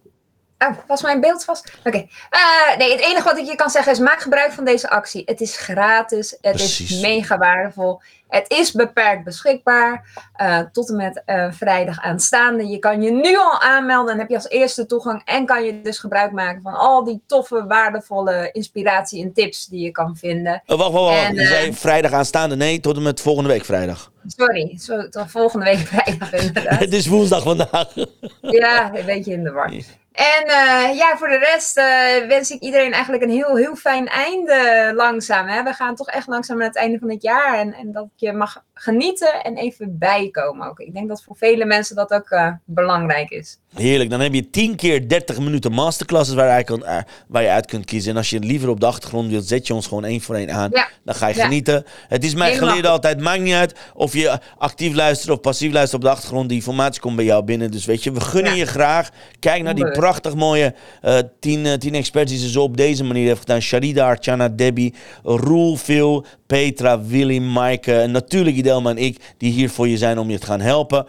[0.69, 1.73] Oh, was mijn beeld vast?
[1.85, 2.07] Oké.
[2.31, 5.23] Eh, nee, het enige wat ik je kan zeggen is: maak gebruik van deze actie.
[5.25, 6.37] Het is gratis.
[6.41, 6.91] Het Precies.
[6.91, 8.01] is mega waardevol.
[8.29, 10.05] Het is beperkt beschikbaar.
[10.37, 12.67] eh, tot en met eh, vrijdag aanstaande.
[12.67, 14.07] Je kan je nu al aanmelden.
[14.07, 15.23] Dan heb je als eerste toegang.
[15.25, 19.85] En kan je dus gebruik maken van al die toffe, waardevolle inspiratie en tips die
[19.85, 20.63] je kan vinden.
[20.67, 21.27] Oh, wacht, wacht, wacht.
[21.29, 22.57] En, je zei vrijdag aanstaande.
[22.57, 24.11] Nee, tot en met volgende week vrijdag.
[24.27, 26.79] Sorry, zo, tot volgende week vrijdag inderdaad.
[26.87, 27.95] Het is woensdag vandaag.
[28.41, 29.73] Ja, een beetje in de war.
[30.13, 34.09] En eh, ja, voor de rest eh, wens ik iedereen eigenlijk een heel, heel fijn
[34.09, 35.47] einde langzaam.
[35.47, 35.63] Hè?
[35.63, 37.59] We gaan toch echt langzaam naar het einde van het jaar.
[37.59, 40.79] En, en dat je mag genieten en even bijkomen ook.
[40.79, 43.59] Ik denk dat voor vele mensen dat ook eh, belangrijk is.
[43.75, 44.11] Heerlijk.
[44.11, 47.67] Dan heb je 10 keer 30 minuten masterclasses waar je, kan, eh, waar je uit
[47.67, 48.11] kunt kiezen.
[48.11, 50.51] En als je liever op de achtergrond wilt, zet je ons gewoon één voor één
[50.53, 50.71] aan.
[50.73, 50.89] Ja.
[51.05, 51.45] Dan ga je Ja.
[51.45, 51.85] genieten.
[52.09, 53.21] Het is mij geleerd altijd.
[53.21, 56.49] Maakt niet uit of je actief luistert of passief luistert op de achtergrond.
[56.49, 57.71] Die informatie komt bij jou binnen.
[57.71, 58.59] Dus weet je, we gunnen Ja.
[58.59, 59.09] je graag.
[59.39, 63.05] Kijk naar die prachtig mooie eh 10, eh, 10 experts die ze zo op deze
[63.05, 63.61] manier heeft gedaan.
[63.61, 67.95] Sharida, Archana, Debbie, Roel, Phil, Petra, Willy, Maaike.
[67.95, 71.07] En natuurlijk Idelma en ik die hier voor je zijn om je te gaan helpen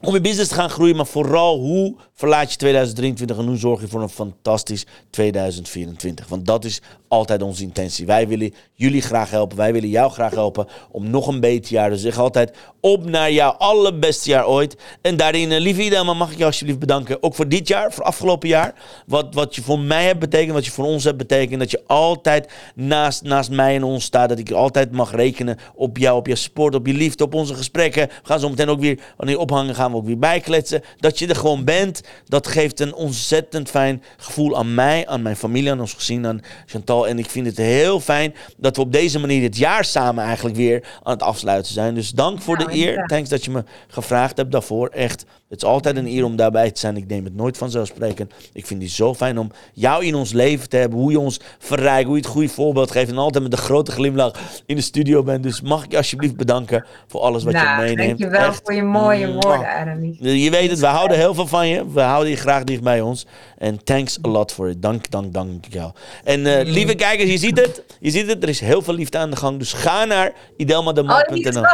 [0.00, 3.80] om je business te gaan groeien, maar vooral hoe verlaat je 2023 en hoe zorg
[3.80, 6.28] je voor een fantastisch 2024.
[6.28, 8.06] Want dat is altijd onze intentie.
[8.06, 11.90] Wij willen jullie graag helpen, wij willen jou graag helpen om nog een beter jaar.
[11.90, 14.76] Dus zeg altijd op naar jouw allerbeste jaar ooit.
[15.02, 17.22] En daarin, eh, lieve Idelma, mag ik je alsjeblieft bedanken.
[17.22, 18.74] Ook voor dit jaar, voor afgelopen jaar.
[19.06, 21.60] Wat, wat je voor mij hebt betekend, wat je voor ons hebt betekend.
[21.60, 24.28] Dat je altijd naast, naast mij en ons staat.
[24.28, 27.54] Dat ik altijd mag rekenen op jou, op je support, op je liefde, op onze
[27.54, 28.06] gesprekken.
[28.06, 30.82] We gaan zo meteen ook weer, wanneer ophangen, gaan we ook weer bijkletsen.
[30.96, 35.36] Dat je er gewoon bent, dat geeft een ontzettend fijn gevoel aan mij, aan mijn
[35.36, 37.08] familie, aan ons gezin, aan Chantal.
[37.08, 40.56] En ik vind het heel fijn dat we op deze manier het jaar samen eigenlijk
[40.56, 41.94] weer aan het afsluiten zijn.
[41.94, 42.80] Dus dank voor Nou, de eer.
[42.88, 43.08] inderdaad.
[43.08, 44.88] Thanks dat je me gevraagd hebt daarvoor.
[44.88, 46.96] Echt, het is altijd een eer om daarbij te zijn.
[46.96, 48.32] Ik neem het nooit vanzelfsprekend.
[48.52, 50.98] Ik vind het zo fijn om jou in ons leven te hebben.
[50.98, 53.10] Hoe je ons verrijkt, hoe je het goede voorbeeld geeft.
[53.10, 54.32] En altijd met een grote glimlach
[54.66, 55.42] in de studio bent.
[55.42, 58.18] Dus mag ik je alsjeblieft bedanken voor alles wat je nou, meeneemt.
[58.18, 58.60] dankjewel Echt.
[58.64, 60.16] voor je mooie woorden, Aramis.
[60.20, 61.84] Je weet het, we houden heel veel van je.
[62.00, 63.26] We houden je graag dicht bij ons.
[63.58, 64.82] En thanks a lot for it.
[64.82, 65.92] Dank, dank, dank jou.
[66.24, 67.84] En eh, lieve kijkers, je ziet het.
[68.00, 69.58] Je ziet het, er is heel veel liefde aan de gang.
[69.58, 71.64] Dus ga naar idelmademar.nl.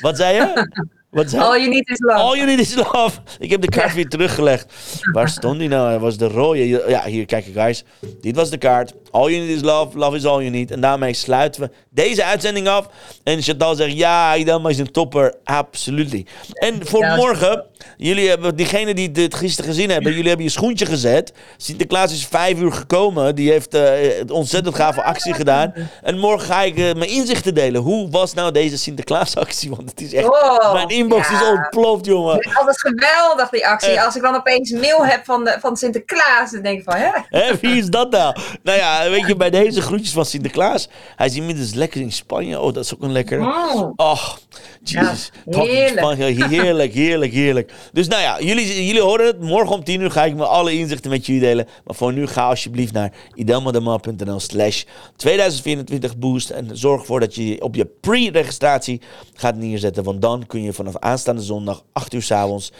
[0.00, 0.68] Wat zei je?
[1.10, 1.42] Wat zei?
[1.42, 2.18] All you need is love.
[2.18, 3.10] All you need is love.
[3.38, 4.74] Ik heb de kaart weer teruggelegd.
[5.12, 5.92] Waar stond die nou?
[5.92, 6.68] Het was de rode.
[6.68, 7.84] Ja, hier, kijk guys.
[8.20, 8.94] Dit was de kaart.
[9.10, 9.98] All you need is love.
[9.98, 10.70] Love is all you need.
[10.70, 12.88] En daarmee sluiten we deze uitzending af.
[13.24, 15.34] En Chantal zegt, ja, Idelma is een topper.
[15.44, 16.24] Absoluut.
[16.52, 17.64] En voor Ja, morgen,
[17.96, 21.32] jullie hebben, diegenen die dit gisteren gezien hebben, jullie hebben je schoentje gezet.
[21.56, 23.34] Sinterklaas is vijf uur gekomen.
[23.34, 25.74] Die heeft eh, een ontzettend gave actie gedaan.
[26.02, 27.80] En morgen ga ik eh, mijn inzichten delen.
[27.80, 29.70] Hoe was nou deze Sinterklaasactie?
[29.70, 30.28] Want het is echt...
[30.28, 31.40] Oh, mijn inbox ja.
[31.40, 32.36] is ontploft, jongen.
[32.36, 33.90] Het is altijd geweldig, die actie.
[33.90, 34.04] Eh.
[34.04, 37.10] Als ik dan opeens mail heb van, de, van Sinterklaas, dan denk ik van, hè?
[37.28, 38.36] Hè, wie is dat nou?
[38.62, 40.88] Nou ja, weet je, bij deze groetjes van Sinterklaas.
[41.16, 42.60] Hij is inmiddels lekker in Spanje.
[42.60, 43.40] Oh, dat is ook een lekkere.
[43.40, 43.92] Mm.
[43.96, 44.40] Och,
[44.82, 45.30] jezus.
[45.46, 45.98] Ja, heerlijk.
[45.98, 46.24] Spanje.
[46.60, 47.72] Heerlijk, heerlijk, heerlijk.
[47.92, 49.40] Dus nou ja, jullie, jullie horen het.
[49.40, 51.68] Morgen om 10 uur ga ik me alle inzichten met jullie delen.
[51.84, 54.84] Maar voor nu ga alsjeblieft naar idelmadema.nl slash
[55.16, 56.50] 2024 boost.
[56.50, 59.00] En zorg ervoor dat je op je pre-registratie
[59.34, 60.04] gaat neerzetten.
[60.04, 62.72] Want dan kun je vanaf aanstaande zondag 8 uur s'avonds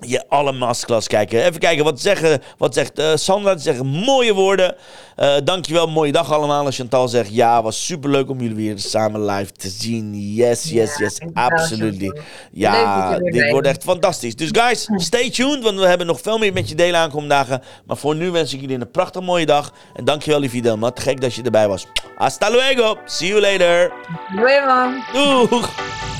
[0.00, 1.44] je alle masterclass kijken.
[1.44, 3.56] Even kijken, wat, zeggen, wat zegt eh, Sandra?
[3.56, 4.74] Ze zeggen mooie woorden.
[5.16, 6.66] Eh dankjewel, mooie dag allemaal.
[6.66, 10.34] En Chantal zegt, ja, was superleuk om jullie weer samen live te zien.
[10.34, 12.06] Yes, yes, yes, dankjewel, absolutely.
[12.06, 12.22] Leuk
[12.52, 14.36] Ja, dit wordt echt fantastisch.
[14.36, 17.62] Dus guys, stay tuned, want we hebben nog veel meer met je delen aankomende dagen.
[17.86, 19.72] Maar voor nu wens ik jullie een prachtig mooie dag.
[19.94, 20.90] En dankjewel, lieve Delma.
[20.94, 21.86] Gek dat je erbij was.
[22.16, 22.98] Hasta luego.
[23.04, 23.92] See you later.
[24.36, 25.02] Doei man.
[25.12, 26.19] Doeg.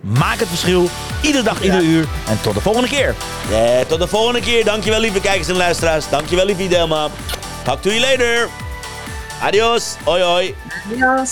[0.00, 0.88] Maak het verschil,
[1.22, 2.06] iedere dag, ieder uur.
[2.28, 3.14] En tot de volgende keer.
[3.50, 4.64] Ja, tot de volgende keer.
[4.64, 6.08] Dankjewel, lieve kijkers en luisteraars.
[6.08, 7.08] Dankjewel, lieve Delma.
[7.64, 8.48] Talk to you later.
[9.42, 9.96] Adios.
[10.04, 10.54] Hoi, hoi.
[10.92, 11.30] Adios.